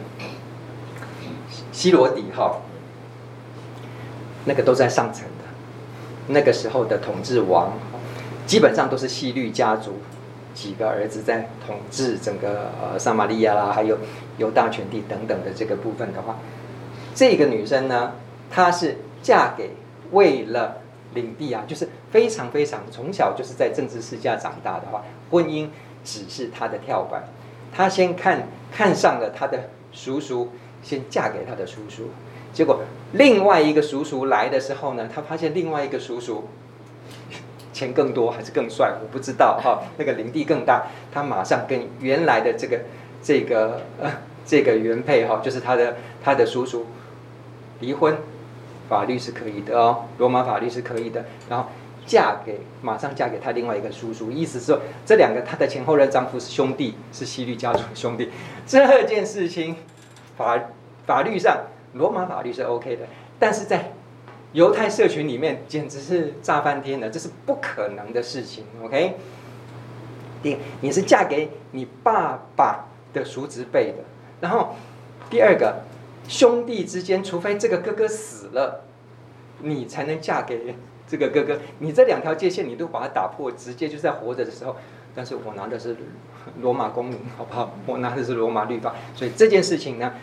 [1.71, 2.57] 希罗底哈，
[4.45, 5.45] 那个都在上层的。
[6.27, 7.73] 那个时候的统治王
[8.47, 9.97] 基本上都是希律家族
[10.53, 13.97] 几个儿子在统治整个呃撒玛利亚啦，还有
[14.37, 16.39] 犹大全地等等的这个部分的话，
[17.13, 18.13] 这个女生呢，
[18.49, 19.71] 她是嫁给
[20.11, 20.77] 为了。
[21.13, 25.69] 领地啊，就是非常非常从小就是在政治世家长大的话，婚姻
[26.03, 27.23] 只是她的跳板。
[27.73, 30.49] 她先看看上了她的叔叔，
[30.83, 32.09] 先嫁给她的叔叔。
[32.55, 32.79] 结果
[33.11, 36.47] 另外一个叔叔来的时候呢，他发现另外一个叔叔
[37.73, 39.83] 钱更多还是更帅，我不知道哈。
[39.97, 42.79] 那个领地更大，他马上跟原来的这个
[43.21, 44.09] 这个呃
[44.45, 46.87] 这个原配哈，就是他的他的叔叔
[47.81, 48.15] 离婚。
[48.87, 51.25] 法律是可以的哦，罗马法律是可以的。
[51.49, 51.69] 然后
[52.05, 58.29] 嫁给马上嫁给他另外一个叔叔，意思是说这两个他的前后任丈夫是兄弟，是西律家族的兄弟。
[58.67, 59.75] 这件事情
[60.37, 60.65] 法
[61.07, 61.63] 法律上
[61.95, 63.91] 罗马法律是 OK 的，但是在
[64.53, 68.63] 犹太社群里面简直是炸翻天了，这是不可能的事情。
[68.81, 69.15] OK，
[70.41, 74.03] 第你是嫁给你爸爸的叔侄辈的，
[74.39, 74.75] 然后
[75.29, 75.81] 第二个。
[76.27, 78.81] 兄弟之间，除非这个哥哥死了，
[79.59, 80.75] 你才能嫁给
[81.07, 81.59] 这个哥哥。
[81.77, 84.75] 你这两条界限，你都把它打破，直接就在活着的时候。
[85.13, 85.95] 但是我拿的是
[86.61, 87.75] 罗马公民，好不好？
[87.85, 90.13] 我拿的是罗马律法，所以这件事情呢，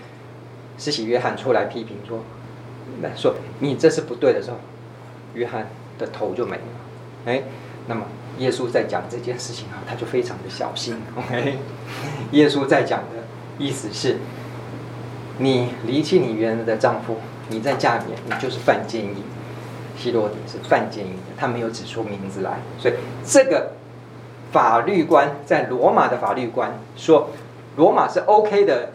[0.79, 2.21] 施洗约翰出来批评说，
[3.17, 4.57] 说你这是不对的时候，
[5.35, 5.69] 约翰
[5.99, 6.63] 的头就没了。
[7.27, 7.43] 哎，
[7.87, 8.07] 那么
[8.39, 10.97] 耶稣在讲这件事情啊，他就非常的小心。
[11.17, 11.59] OK，
[12.33, 13.25] 耶稣在讲的
[13.59, 14.19] 意思是。
[15.39, 17.17] 你离弃你原来的丈夫，
[17.49, 19.17] 你再嫁给你就是犯奸淫。
[19.97, 22.95] 希罗底是犯奸淫的，他没有指出名字来，所以
[23.25, 23.73] 这个
[24.53, 27.31] 法律观在罗马的法律观说
[27.77, 28.93] 罗马是 OK 的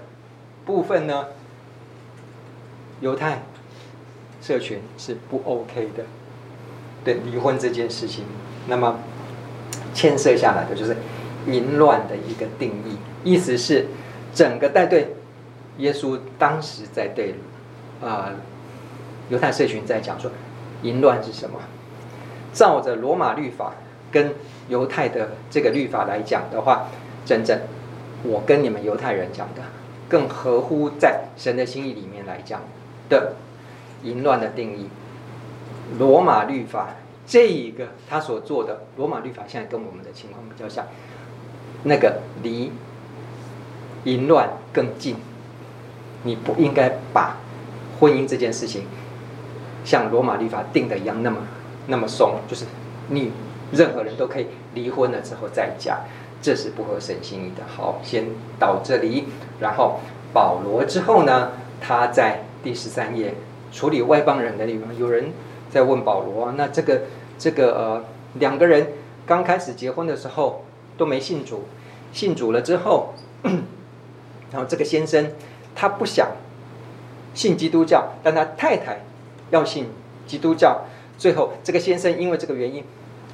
[0.63, 1.25] 部分呢，
[3.01, 3.43] 犹太
[4.41, 6.03] 社群是不 OK 的，
[7.03, 8.23] 对离婚这件事情，
[8.67, 8.99] 那么
[9.93, 10.95] 牵涉下来的就是
[11.47, 13.87] 淫乱的一个定义，意思是
[14.33, 15.15] 整个带队
[15.77, 17.35] 耶稣当时在对
[18.01, 18.35] 啊、呃、
[19.29, 20.31] 犹太社群在讲说，
[20.81, 21.59] 淫乱是什么？
[22.53, 23.73] 照着罗马律法
[24.11, 24.33] 跟
[24.69, 26.87] 犹太的这个律法来讲的话，
[27.25, 27.59] 真正
[28.23, 29.61] 我跟你们犹太人讲的，
[30.09, 32.61] 更合乎在神的心意里面来讲
[33.09, 33.33] 的
[34.03, 34.87] 淫乱的定义。
[35.97, 36.89] 罗马律法
[37.25, 40.85] 这一个他所做的，罗马律法现在跟我们的情况比较像，
[41.83, 42.71] 那个离
[44.03, 45.15] 淫乱更近。
[46.23, 47.37] 你不应该把
[47.99, 48.85] 婚姻这件事情
[49.85, 51.37] 像罗马律法定的一样那么
[51.85, 52.65] 那么松，就是
[53.09, 53.31] 你
[53.71, 55.99] 任何人都可以离婚了之后再嫁。
[56.41, 57.63] 这是不合神心意的。
[57.67, 58.25] 好，先
[58.59, 59.25] 到这里。
[59.59, 59.99] 然后
[60.33, 63.33] 保罗之后呢，他在第十三页
[63.71, 65.31] 处理外邦人的地方，有人
[65.69, 67.01] 在问保罗：那这个
[67.37, 68.03] 这个呃，
[68.39, 68.87] 两个人
[69.25, 70.63] 刚开始结婚的时候
[70.97, 71.63] 都没信主，
[72.11, 73.13] 信主了之后，
[74.51, 75.31] 然后这个先生
[75.75, 76.31] 他不想
[77.33, 79.01] 信基督教，但他太太
[79.51, 79.87] 要信
[80.25, 80.85] 基督教，
[81.17, 82.83] 最后这个先生因为这个原因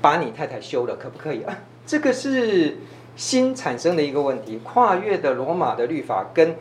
[0.02, 1.60] 把你太太休了，可不可以啊？
[1.86, 2.80] 这个是
[3.16, 6.56] 新产生的一个问题，跨越的罗马的律法跟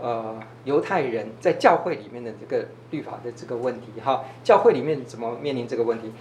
[0.00, 6.12] 呃犹太人在教会里面的这个律法的这个问题哈，教会里面怎么面临这个问题？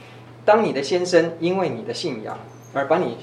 [0.46, 2.38] 当你的先生因为你的信仰
[2.74, 3.18] 而把你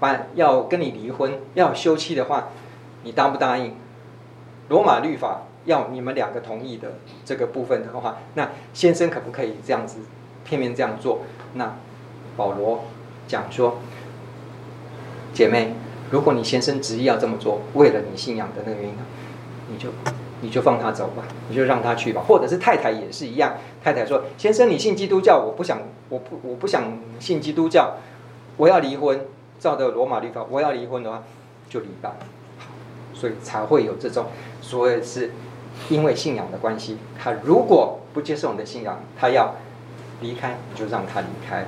[0.00, 2.48] 把要跟你离婚要休妻的话，
[3.04, 3.74] 你答不答应？
[4.68, 6.94] 罗马律法要你们两个同意的
[7.24, 10.00] 这个部分的话，那先生可不可以这样子
[10.44, 11.20] 片面这样做？
[11.54, 11.76] 那
[12.36, 12.84] 保罗
[13.26, 13.78] 讲说。
[15.34, 15.72] 姐妹，
[16.10, 18.94] 如果你先生执意要这么做，为了你信仰的那个原因，
[19.72, 19.88] 你就
[20.42, 22.22] 你就放他走吧，你就让他去吧。
[22.28, 27.94] 或者是太太也是一样，太太说：“先生，你信基督教，我不想，我不我不想信基督教，
[28.56, 29.20] 我要离婚。
[29.58, 31.22] 照着罗马律法，我要离婚的话，
[31.70, 32.16] 就离吧。”
[33.14, 34.26] 所以才会有这种，
[34.60, 35.30] 所以是
[35.88, 39.54] 因为信仰的关系，他如果不接受你的信仰，他要
[40.20, 41.64] 离开，你就让他离开。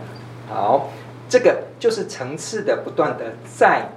[0.48, 0.90] 好。
[1.26, 3.88] 这个就是层次的不断的在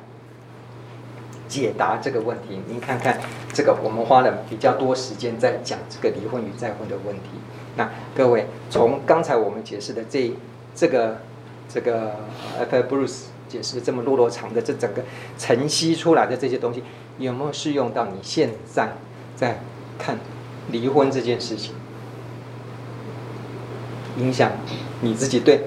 [1.48, 2.60] 解答这个问题。
[2.68, 3.20] 您看看
[3.54, 7.30] 这个，我们花了比较多时间在讲这个离婚与再婚的问题。
[7.76, 10.34] 那各位从刚才我们解释的这
[10.76, 11.18] 这个
[11.70, 12.16] 这个
[12.60, 12.76] ，F.
[12.90, 15.04] Bruce 解释的这么落落长的这整个
[15.38, 16.84] 晨曦出来的这些东西，
[17.18, 18.94] 有没有适用到你现在
[19.36, 19.60] 在
[19.98, 20.18] 看
[20.70, 21.74] 离婚这件事情？
[24.18, 24.52] 影响
[25.02, 25.66] 你自己对？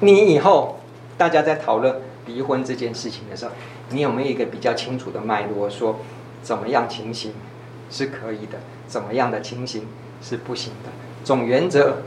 [0.00, 0.78] 你以后
[1.18, 3.52] 大家在讨论离婚这件事情的时候，
[3.90, 5.98] 你有没有一个比较清楚的脉络，说
[6.42, 7.32] 怎么样情形
[7.90, 9.86] 是可以的，怎么样的情形
[10.20, 10.90] 是不行的？
[11.24, 12.02] 总原则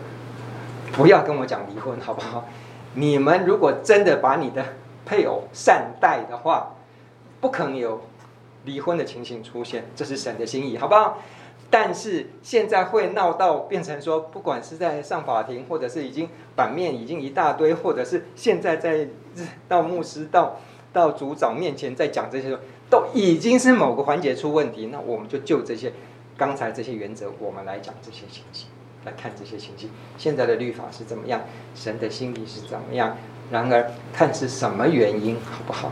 [0.91, 2.45] 不要跟我讲离婚，好不好？
[2.93, 4.65] 你们如果真的把你的
[5.05, 6.75] 配偶善待的话，
[7.39, 8.01] 不可能有
[8.65, 11.17] 离婚的情形出现，这是神的心意，好不好？
[11.69, 19.07] 但是现在会闹到变成说，不管是在上法庭，或者是已经版面已经一大堆，或者是现在在
[19.69, 20.57] 到牧师到
[20.93, 22.57] 到组长面前在讲这些，
[22.89, 24.87] 都已经是某个环节出问题。
[24.91, 25.93] 那我们就就这些
[26.37, 28.67] 刚才这些原则，我们来讲这些情形，
[29.05, 29.89] 来看这些情形。
[30.17, 31.41] 现在的律法是怎么样？
[31.75, 33.17] 神的心意是怎么样？
[33.51, 35.91] 然而看是什么原因，好不好？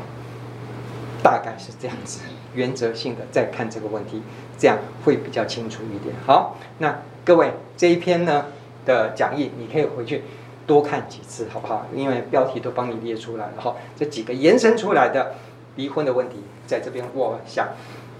[1.21, 2.21] 大概是这样子，
[2.53, 4.21] 原则性的再看这个问题。
[4.57, 6.13] 这样会比较清楚一点。
[6.25, 8.47] 好，那各位这一篇呢
[8.85, 10.23] 的讲义，你可以回去
[10.69, 11.87] 多看几次，好不好？
[11.95, 13.75] 因为标题都帮你列出来了哈。
[13.97, 15.33] 这几个延伸出来的
[15.77, 17.69] 离婚的问题，在这边，我想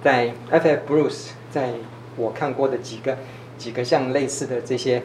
[0.04, 0.92] 在 F.F.
[0.92, 1.74] Bruce 在
[2.16, 3.20] 我看过的几个
[3.60, 5.04] 几个像类似的这些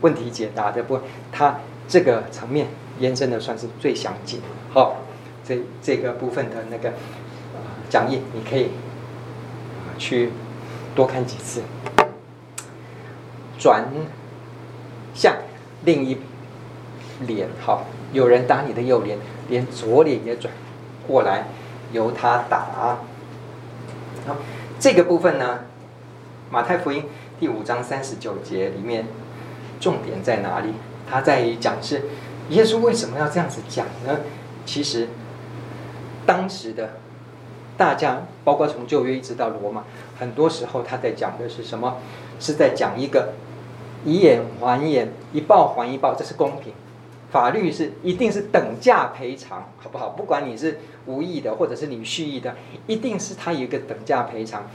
[0.00, 2.66] 问题解答的部分，他这个层面
[2.98, 4.40] 延伸的算是最详尽。
[4.74, 4.96] 好，
[5.44, 6.92] 这这个部分的那个
[7.88, 8.70] 讲义，你可以。
[9.98, 10.30] 去
[10.94, 11.62] 多看几次，
[13.58, 13.88] 转
[15.14, 15.34] 向
[15.86, 16.18] 另一
[17.26, 19.18] 脸，好，有人打你的右脸，
[19.48, 20.52] 连左脸也转
[21.06, 21.46] 过来，
[21.92, 22.98] 由他打。
[24.26, 24.36] 好，
[24.78, 25.60] 这个部分呢，
[26.50, 27.04] 马太福音
[27.40, 29.06] 第五章三十九节里面，
[29.80, 30.74] 重点在哪里？
[31.08, 32.02] 他在于讲是
[32.50, 34.20] 耶稣为什么要这样子讲呢？
[34.66, 35.08] 其实
[36.26, 36.90] 当时的。
[37.78, 39.84] 大家包括从旧约一直到罗马，
[40.18, 41.98] 很多时候他在讲的是什么？
[42.40, 43.34] 是在讲一个
[44.04, 46.72] 以眼还眼，以报还一报，这是公平。
[47.30, 50.10] 法律是一定是等价赔偿，好不好？
[50.10, 52.54] 不管你是无意的，或者是你蓄意的，
[52.86, 54.66] 一定是他有一个等价赔偿。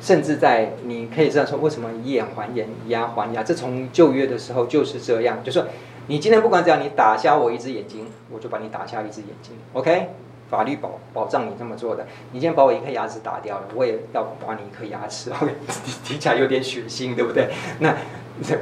[0.00, 3.42] 甚至在你可以这样说，为什么以眼还眼，以牙还牙？
[3.42, 5.66] 这从旧约的时候就是这样，就说
[6.06, 9.56] 你今天不管怎样，你打瞎我一只眼睛，我就把你打瞎一只眼睛。
[9.72, 10.10] OK，
[10.48, 12.06] 法律保保障你这么做的。
[12.30, 15.32] 你今天把我一颗牙齿打掉了，我也要把你一颗牙齿。
[15.32, 15.52] OK，
[16.04, 17.50] 听起来有点血腥，对不对？
[17.80, 17.92] 那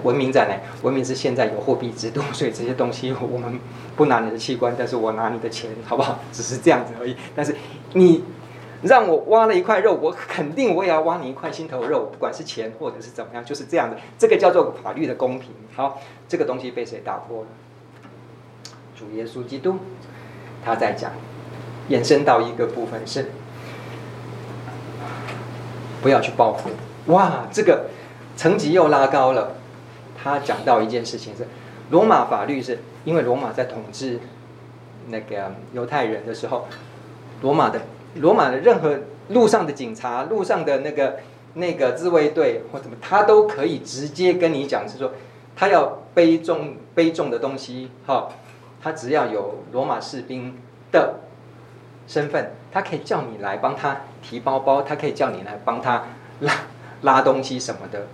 [0.03, 0.57] 文明在哪？
[0.83, 3.59] 文明是现在有货币制度，所以这些东西我们
[3.97, 6.19] 不拿你的器官，但是我拿你的钱，好不好？
[6.33, 7.17] 只是这样子而已。
[7.35, 7.55] 但是
[7.95, 8.25] 你。
[8.83, 13.97] 让我挖了一块肉，我肯定我也要挖你一块心头肉，不管是钱或者是怎么样，就是这样的。
[14.19, 15.51] 这个叫做法律的公平。
[15.75, 15.99] 好，
[16.29, 17.47] 这个东西被谁打破了？
[18.95, 19.79] 主耶稣基督，
[20.63, 21.11] 他在讲，
[21.89, 23.31] 延伸到一个部分是，
[26.03, 26.69] 不要去报复。
[27.07, 27.87] 哇，这个
[28.37, 29.55] 层级又拉高了。
[30.17, 31.47] 他讲到一件事情是，
[31.91, 34.21] 罗马法律是因为罗马在统治
[35.09, 36.67] 那个犹太人的时候，
[37.43, 37.81] 罗马的。
[38.19, 38.99] 罗马的任何
[39.29, 41.19] 路上的警察、路上的那个
[41.53, 45.13] 那个自卫队或什么，他都可以直接跟你讲，是说
[45.55, 48.29] 他要背重背重的东西，哈，
[48.83, 50.57] 他只要有罗马士兵
[50.91, 51.17] 的
[52.09, 56.05] 身份，他可以叫你来帮他提包包，他可以叫你来帮他
[56.41, 56.53] 拉
[57.03, 58.07] 拉东西什么的，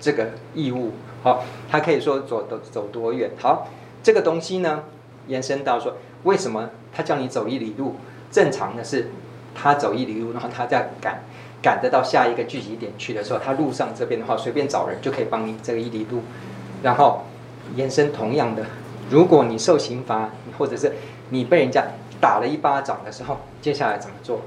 [0.00, 0.90] 这个义务，
[1.24, 3.66] 好，他可以说走走走多远，好，
[4.00, 4.84] 这个东西呢，
[5.26, 7.96] 延伸到说，为什么他叫你走一里路？
[8.30, 9.10] 正常的是。
[9.56, 11.22] 他走一里路，然后他再赶
[11.62, 16.22] 赶得到下一个聚集点去的时候，他路上这边的话，随便找人就可以帮你这个一里路。
[16.82, 17.22] 然后
[17.76, 18.66] 延伸同样的，
[19.10, 20.94] 如果你受刑罚，或者是
[21.30, 21.84] 你被人家
[22.20, 24.40] 打了一巴掌的时候，接下来怎么做？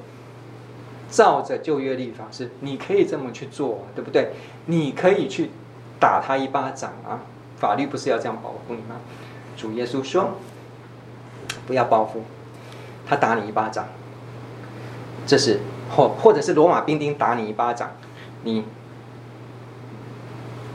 [1.09, 4.33] 照着旧约律法是，你可以这么去做，对不对？
[4.65, 5.51] 你可以去
[5.99, 7.21] 打他一巴掌啊！
[7.57, 8.97] 法律不是要这样保护你吗？
[9.55, 10.31] 主耶稣说，
[11.65, 12.23] 不要报复，
[13.07, 13.85] 他打你一巴掌。
[15.25, 17.91] 这是或或者是罗马兵丁打你一巴掌，
[18.43, 18.63] 你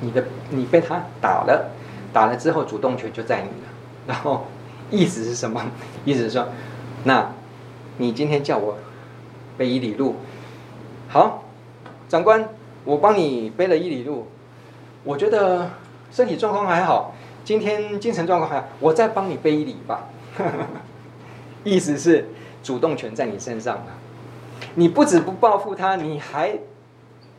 [0.00, 1.70] 你的你被他打了，
[2.12, 3.68] 打了之后主动权就在你了。
[4.08, 4.46] 然后
[4.90, 5.64] 意思是什么？
[6.04, 6.48] 意思是说，
[7.04, 7.30] 那
[7.98, 8.76] 你今天叫我
[9.56, 10.16] 背一里路，
[11.08, 11.44] 好，
[12.08, 12.48] 长官，
[12.84, 14.26] 我帮你背了一里路，
[15.04, 15.70] 我觉得
[16.10, 20.08] 身体状况还好，今天精神状况还好，我再帮你背一里吧。
[21.64, 22.28] 意思是
[22.62, 23.86] 主动权在你身上了。
[24.74, 26.58] 你不止不报复他，你还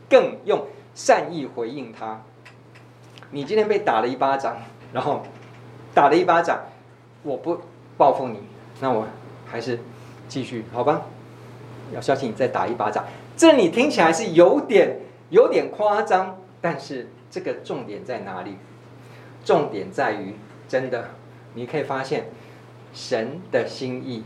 [0.09, 2.21] 更用善意回应他。
[3.31, 4.57] 你今天被打了一巴掌，
[4.91, 5.23] 然后
[5.93, 6.59] 打了一巴掌，
[7.23, 7.59] 我不
[7.97, 8.39] 报复你，
[8.79, 9.07] 那我
[9.45, 9.79] 还是
[10.27, 11.03] 继续好吧？
[11.93, 13.05] 要相信你再打一巴掌，
[13.35, 14.99] 这你听起来是有点
[15.29, 18.57] 有点夸张，但是这个重点在哪里？
[19.43, 20.35] 重点在于
[20.67, 21.09] 真的，
[21.55, 22.27] 你可以发现
[22.93, 24.23] 神的心意。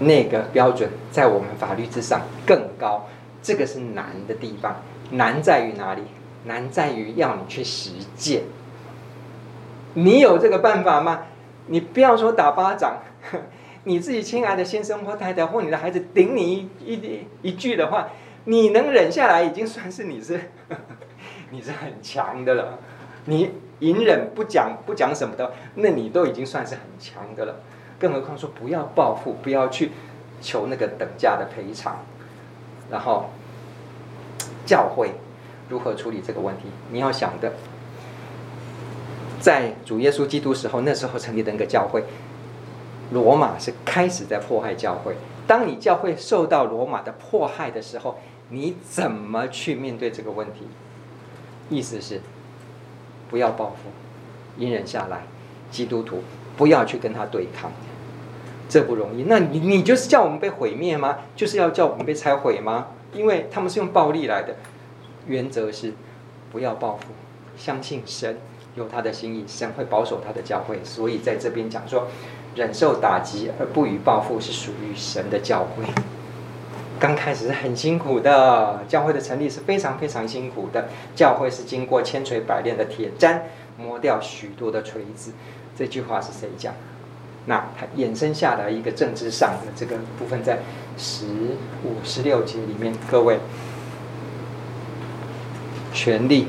[0.00, 3.06] 那个标准在我们法律之上更高，
[3.40, 4.82] 这个是难的地方。
[5.12, 6.02] 难在于哪里？
[6.46, 8.42] 难在于要你去实践。
[9.94, 11.26] 你有这个办法吗？
[11.68, 12.98] 你不要说打巴掌，
[13.84, 18.08] 你自己亲爱的先生或太太或你的孩子顶你一一一句的话，
[18.46, 20.50] 你能忍下来，已经算是你是
[21.50, 22.78] 你是很强的了。
[23.26, 27.56] 你隐忍不讲不讲什么的，那你都已经算是很强的了。
[27.98, 29.90] 更何况说不要报复，不要去
[30.40, 32.04] 求那个等价的赔偿，
[32.90, 33.30] 然后
[34.64, 35.12] 教会
[35.68, 36.64] 如何处理这个问题？
[36.90, 37.52] 你要想的，
[39.40, 42.04] 在主耶稣基督时候，那时候成立的那个教会，
[43.10, 45.16] 罗马是开始在迫害教会。
[45.46, 48.18] 当你教会受到罗马的迫害的时候，
[48.50, 50.68] 你怎么去面对这个问题？
[51.68, 52.20] 意思是
[53.28, 55.22] 不要报复，隐忍下来，
[55.70, 56.22] 基督徒。
[56.56, 57.70] 不要去跟他对抗，
[58.66, 59.24] 这不容易。
[59.24, 61.18] 那你你就是叫我们被毁灭吗？
[61.36, 62.86] 就是要叫我们被拆毁吗？
[63.12, 64.56] 因为他们是用暴力来的。
[65.26, 65.92] 原则是
[66.50, 67.08] 不要报复，
[67.58, 68.38] 相信神
[68.74, 70.80] 有他的心意，神会保守他的教会。
[70.82, 72.06] 所以在这边讲说，
[72.54, 75.84] 忍受打击而不予报复是属于神的教会。
[76.98, 80.88] 刚开始是很辛苦的，教会的成立是非常非常辛苦的。
[81.14, 83.40] 教会是经过千锤百炼的铁砧
[83.76, 85.32] 磨掉许多的锤子。
[85.76, 86.72] 这句话是谁讲？
[87.44, 90.58] 那它衍生下来一个政治上的这个部分，在
[90.96, 91.26] 十
[91.84, 93.38] 五、十六节里面，各位，
[95.92, 96.48] 权力，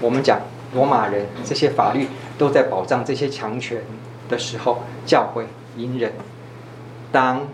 [0.00, 0.40] 我们讲
[0.74, 3.80] 罗马人这些法律都在保障这些强权
[4.28, 5.46] 的时候，教会
[5.76, 6.12] 隐忍。
[7.10, 7.46] 当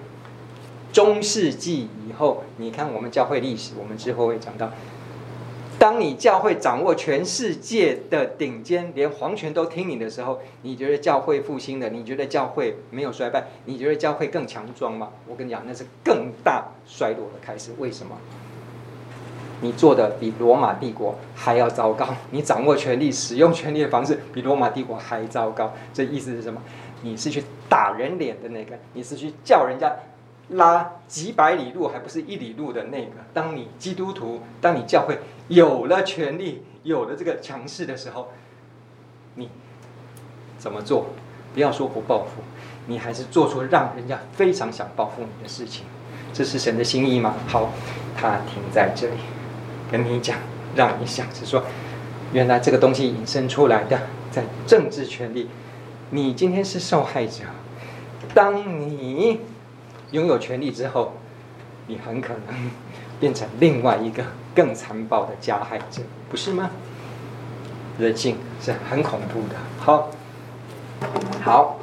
[0.93, 4.70] 中世纪以后，你看我们教会历史，我们之后会讲到。
[5.78, 11.89] 当你教会掌握全世界的顶尖，连皇权都听你的时候，你觉得教会复兴了？
[11.91, 13.47] 你觉得教会没有衰败？
[13.66, 15.11] 你觉得教会更强壮吗？
[15.28, 17.70] 我跟你讲，那是更大衰落的开始。
[17.78, 18.16] 为什么？
[19.61, 25.72] 你做的比罗马帝国还要糟糕，你掌握权力、使用权力的方式比罗马帝国还糟糕。
[25.95, 26.61] 这意思是什么？
[27.03, 29.93] 你是去打人脸的那个，你是去叫人家
[30.51, 33.13] 拉几百里路，还不是一里路的那个。
[33.35, 35.19] 当你基督徒，当你教会
[35.49, 38.29] 有了权力、有了这个强势的时候，
[39.35, 39.49] 你
[40.59, 41.07] 怎么做？
[41.55, 42.43] 不要说不报复，
[42.87, 45.85] 你还是做出让人家非常想报复你的事情。
[46.33, 47.35] 这是神的心意吗？
[47.47, 47.71] 好，
[48.17, 49.15] 他停在这里。
[49.91, 50.37] 跟你讲，
[50.77, 51.65] 让你想是说，
[52.33, 53.99] 原来这个东西引申出来的，
[54.31, 55.49] 在政治权力，
[56.11, 57.45] 你今天是受害者。
[58.35, 59.41] 当你
[60.11, 61.13] 拥有权力之后，
[61.87, 62.71] 你很可能
[63.21, 66.71] 变成另外一个更残暴的加害者，不是吗？
[67.99, 69.57] 人性是很恐怖的。
[69.79, 70.11] 好，
[71.43, 71.79] 好，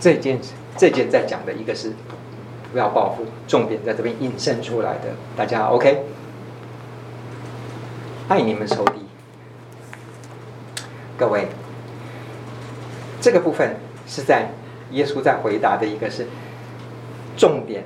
[0.00, 0.38] 这件
[0.76, 1.92] 这件在讲的一个是。
[2.72, 6.02] 不要报复，重点在这边引申出来的，大家 OK？
[8.28, 9.06] 爱你们仇敌，
[11.16, 11.46] 各位，
[13.18, 13.76] 这个部分
[14.06, 14.50] 是在
[14.92, 16.26] 耶稣在回答的一个是
[17.36, 17.84] 重点，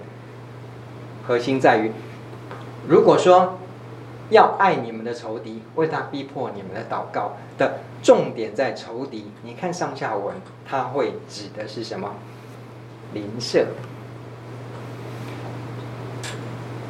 [1.26, 1.90] 核心在于，
[2.88, 3.58] 如果说
[4.30, 10.34] 要爱你们的仇敌，为他逼迫你们的祷告的重点在仇敌，你看上下文，
[10.64, 12.14] 它会指的是什么？
[13.12, 13.66] 邻舍。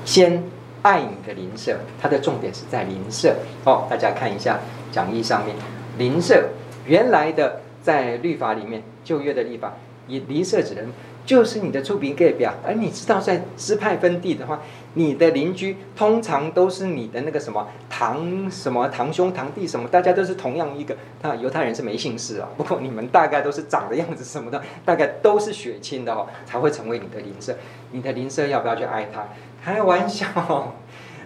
[0.04, 0.42] 先
[0.82, 3.86] 爱你的邻舍，它的重点是在邻舍哦。
[3.88, 4.58] 大家看一下
[4.90, 5.56] 讲义上面，
[5.96, 6.48] 邻舍
[6.84, 9.72] 原来的在律法里面，旧约的律法
[10.10, 10.88] 以邻舍指人
[11.24, 14.60] 就是你的厝边隔壁，而你知道在支派分地的话，
[14.94, 20.96] 你的邻居通常都是你的那个什么堂什么堂兄堂弟什么，大家都是同样一个。
[21.22, 27.56] 那犹太人是没姓氏啊，不过你们大概都是长的样子什么的，大概都是血亲的哦，才会成为你的邻舍。
[27.92, 29.28] 你的邻舍要不要去爱他？
[29.62, 30.74] 开玩笑，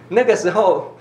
[0.09, 0.95] 那个时候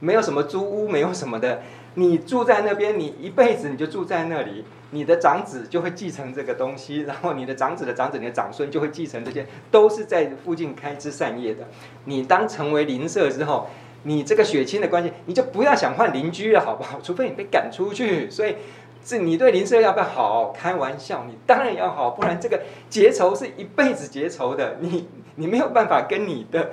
[0.00, 1.62] 没有什么租屋，没有什么的。
[1.94, 11.68] 你住在那边，你一辈子你就住在那里，你的长子就会继承这个东西， 然后你的长子的长子，你的长孙就会继承这些，都是在附近开枝散叶的。
[12.04, 13.68] 你当成为邻舍之后，
[14.04, 17.00] 你这个血亲的关系，你就不要想换邻居了，好不好？
[17.02, 18.30] 除非你被赶出去。
[18.30, 18.56] 所以，
[19.04, 20.52] 这你对邻舍要不要好？
[20.52, 24.76] 开玩笑，你当然要好，不然这个结仇是一辈子结仇的。
[24.80, 25.08] 你。
[25.36, 26.72] 你没有办法跟你的，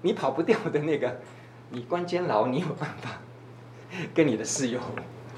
[0.00, 1.20] 你跑不掉的那个，
[1.70, 3.20] 你关监牢，你有办法
[4.14, 4.80] 跟你的室友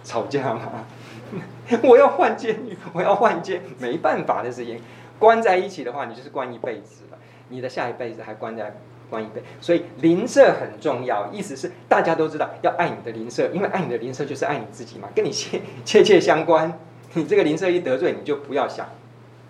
[0.05, 0.87] 吵架吗？
[1.83, 4.81] 我要换监狱，我要换监，没办法的事情。
[5.19, 7.19] 关在一起的话，你就是关一辈子了。
[7.49, 8.77] 你的下一辈子还关在
[9.11, 11.31] 关一辈，所以邻舍很重要。
[11.33, 16.79] 意思是大家都知道要爱你的邻舍，因为爱你的邻舍就是爱你自己嘛，跟你切切切相关。
[17.15, 18.89] 你这个邻舍一得罪，你就不要想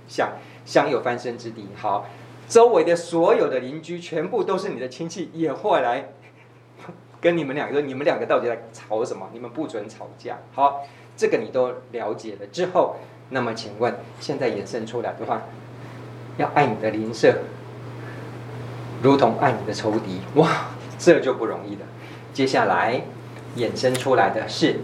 [0.06, 0.32] 想
[0.64, 1.68] 享有翻身之地。
[1.76, 2.06] 好。
[2.48, 6.12] 周围的所有的邻居全部都是你的亲戚，也会来
[7.20, 9.28] 跟你们两个，你们两个到底在吵什么？
[9.34, 10.38] 你们不准吵架。
[10.54, 10.80] 好，
[11.18, 12.96] 这个你都了解了之后，
[13.30, 15.42] 那么请问，现在衍生出来的话，
[16.36, 17.38] 要爱你的邻舍，
[19.02, 21.80] 如同爱你的仇敌，哇，这就不容易了。
[22.32, 23.02] 接下来
[23.56, 24.78] 衍生出来的是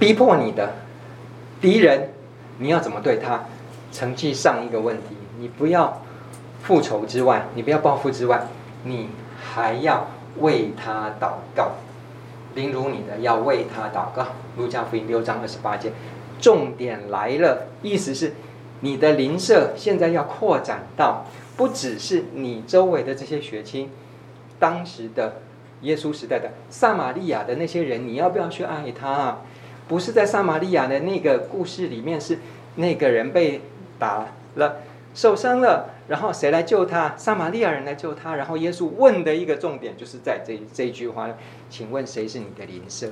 [0.00, 0.74] 逼迫你的
[1.60, 2.08] 敌人，
[2.58, 3.44] 你要怎么对他？
[3.92, 5.16] 承继上一个问题。
[5.38, 6.02] 你不要
[6.62, 8.48] 复仇之外，你不要报复之外，
[8.82, 11.72] 你还要为他祷告。
[12.54, 14.28] 凌辱你的要为他祷告。
[14.56, 15.92] 路加福音六章二十八节，
[16.40, 18.34] 重点来了，意思是
[18.80, 21.24] 你的邻舍现在要扩展到
[21.56, 23.90] 不只是你周围的这些血亲，
[24.58, 25.36] 当时的
[25.82, 29.38] 耶稣时代的撒玛利亚的那些人，你要不要去爱他？
[29.88, 32.38] 不是在撒玛利亚的那个故事里面，是
[32.76, 33.60] 那个人被
[33.98, 34.26] 打
[34.56, 34.76] 了。
[35.14, 37.14] 受伤了，然后谁来救他？
[37.16, 38.34] 撒玛利亚人来救他。
[38.36, 41.28] 然后耶稣问的一个重点就是在这这一句话：
[41.68, 43.08] 请问谁是你的邻舍？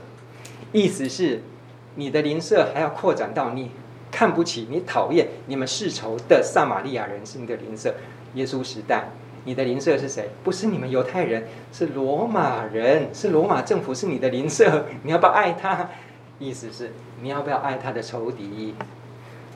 [0.72, 1.42] 意思是
[1.96, 3.70] 你的邻舍还要扩展到你
[4.10, 7.94] 看不起、你讨厌、你们世仇的撒玛利亚人是你的邻舍。
[8.34, 9.10] 耶稣时代，
[9.44, 10.30] 你的邻舍是谁？
[10.42, 14.86] 不是你们犹太人，是罗马人，是罗马政府是你的邻舍。
[15.02, 15.90] 你要不要爱他？
[16.38, 18.74] 意思是你要不要爱他的仇敌？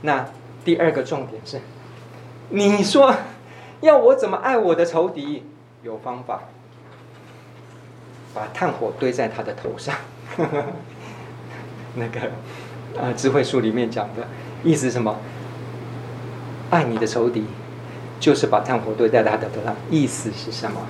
[0.02, 0.28] 那
[0.64, 1.58] 第二个重点是。
[2.50, 3.14] 你说
[3.80, 5.44] 要我怎么爱我的仇敌？
[5.82, 6.40] 有方法，
[8.32, 9.94] 把炭火堆在他的头上。
[11.96, 12.20] 那个
[12.98, 14.26] 啊，智慧书里面讲的
[14.62, 15.16] 意思是什么？
[16.70, 17.44] 爱你的仇敌，
[18.18, 19.76] 就是把炭火堆在他的头上。
[19.90, 20.80] 意思是什么？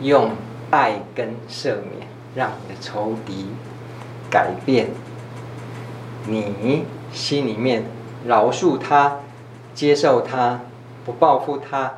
[0.00, 0.30] 用
[0.70, 3.48] 爱跟赦免，让你的仇敌
[4.30, 4.88] 改变，
[6.26, 7.84] 你心里面
[8.26, 9.20] 饶恕他。
[9.74, 10.60] 接受他，
[11.04, 11.94] 不报复他，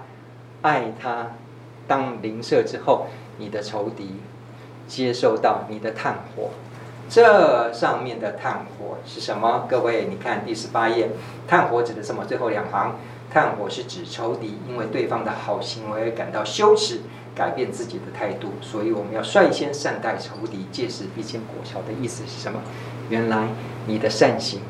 [0.62, 1.32] 爱他，
[1.86, 3.06] 当邻舍之后，
[3.38, 4.16] 你的仇敌
[4.88, 6.50] 接受到你的炭火。
[7.08, 9.66] 这上面的炭火是什么？
[9.68, 11.10] 各位，你看第十八页，
[11.46, 12.24] 炭火指的什么？
[12.24, 12.96] 最后两行，
[13.32, 17.02] 炭火是指仇敌因为对方的好行为而感到羞耻，
[17.34, 22.60] 改变自己的态度，所以我们要率先善待仇敌，届时必见果效的意思是什么？
[23.08, 23.50] 原来
[23.86, 24.62] 你的善行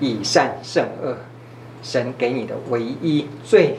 [0.00, 1.18] 以善胜恶，
[1.82, 3.78] 神给你的唯一最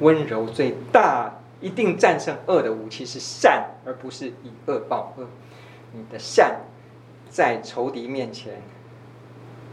[0.00, 5.26] 温柔、最大、一定战胜恶的武器是善，而不是以恶报恶。
[5.92, 6.60] 你的善。
[7.30, 8.62] 在仇敌面前，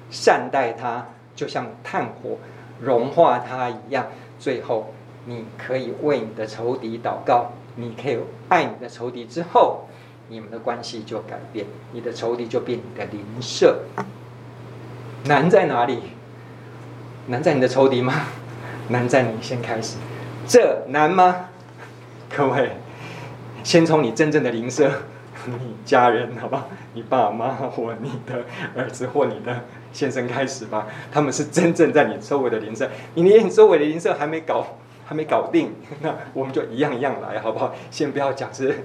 [0.09, 2.39] 善待他，就像炭火
[2.79, 4.07] 融化他一样。
[4.39, 4.91] 最后，
[5.25, 8.17] 你可以为你的仇敌祷告，你可以
[8.49, 9.81] 爱你的仇敌之后，
[10.27, 13.81] 你们的关系就改变，你的仇敌就变你的邻舍。
[15.25, 15.99] 难在哪里？
[17.27, 18.13] 难在你的仇敌吗？
[18.89, 19.97] 难在你先开始，
[20.47, 21.47] 这难吗？
[22.35, 22.71] 各位，
[23.63, 24.91] 先从你真正的邻舍。
[25.47, 26.69] 你家人好不好？
[26.93, 28.43] 你爸妈或你的
[28.75, 29.61] 儿子或你的
[29.91, 30.85] 先生开始吧。
[31.11, 37.73] 他们是真正在你周围的邻舍，你连你周围的邻舍还没搞，还没搞定，那我们就一样一样来，好不好？
[37.89, 38.83] 先不要讲是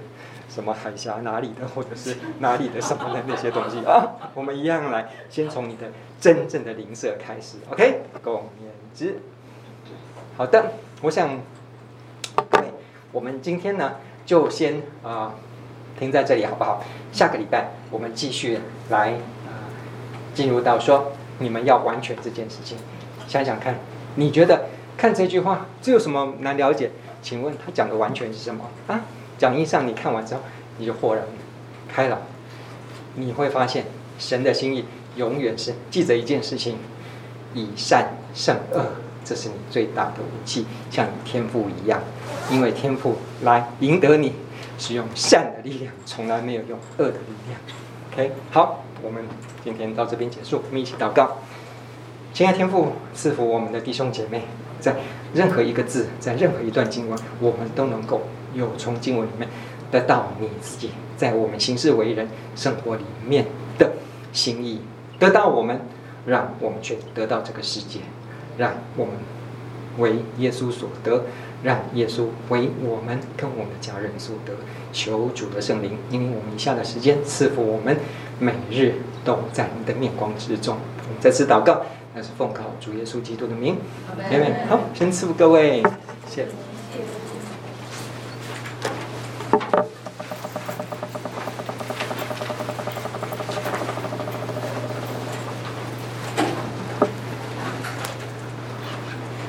[0.57, 4.17] 什么海峡哪里的， 或者是哪里的什么的那些东西啊。
[4.33, 7.57] 我们一样来，先从你的真正的灵舍开始。
[7.69, 9.19] OK，共勉之。
[10.35, 10.71] 好的，
[11.03, 11.39] 我想，
[12.49, 12.71] 对，
[13.11, 15.35] 我们今天呢，就先啊。
[15.99, 16.83] 停在这里好不好？
[17.11, 19.13] 下个礼拜我们继续来
[19.47, 19.65] 啊，
[20.33, 22.77] 进入到说你们要完全这件事情。
[23.27, 23.75] 想想看，
[24.13, 26.91] 你觉得看这句话这有什么难了解？
[27.23, 29.01] 请问他讲的完全是什么啊？
[29.37, 30.41] 讲义上你看完之后
[30.77, 31.23] 你就豁然
[31.87, 32.19] 开朗，
[33.15, 33.85] 你会发现
[34.17, 34.85] 神的心意
[35.15, 36.77] 永远是记着一件事情：
[37.53, 38.85] 以善胜恶，
[39.23, 42.01] 这是你最大的武器，像天赋一样，
[42.51, 44.33] 因为天赋来赢得你。
[44.79, 47.59] 是用善的力量，从来没有用恶的力量。
[48.13, 49.23] OK，好，我们
[49.63, 51.37] 今天到这边结束，我们一起祷告。
[52.31, 54.43] 亲爱天父，赐福我们的弟兄姐妹，
[54.79, 54.95] 在
[55.33, 58.21] 任何一个字，在任何一段经文，我们都能够
[58.53, 59.47] 又从经文里面
[59.91, 63.45] 得到你自己在我们行事为人、生活里面
[63.77, 63.93] 的
[64.33, 64.81] 心意，
[65.19, 65.81] 得到我们，
[66.25, 67.99] 让我们去得到这个世界，
[68.57, 69.13] 让我们
[69.97, 71.23] 为耶稣所得。
[71.63, 74.53] 让耶稣为我们跟我们的家人所得，
[74.93, 77.97] 求主的圣灵，因为我们以下的时间赐福我们，
[78.37, 78.93] 每日
[79.25, 80.77] 都在你的面光之中。
[81.07, 81.81] 我们再次祷告，
[82.13, 83.75] 那是奉靠主耶稣基督的名，
[84.07, 84.67] 阿门。
[84.69, 85.81] 好，先赐福各位，
[86.29, 86.66] 谢谢。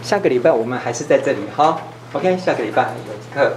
[0.08, 1.78] 下个礼拜我们还是在这里哈。
[2.14, 3.52] OK，下个礼拜有课。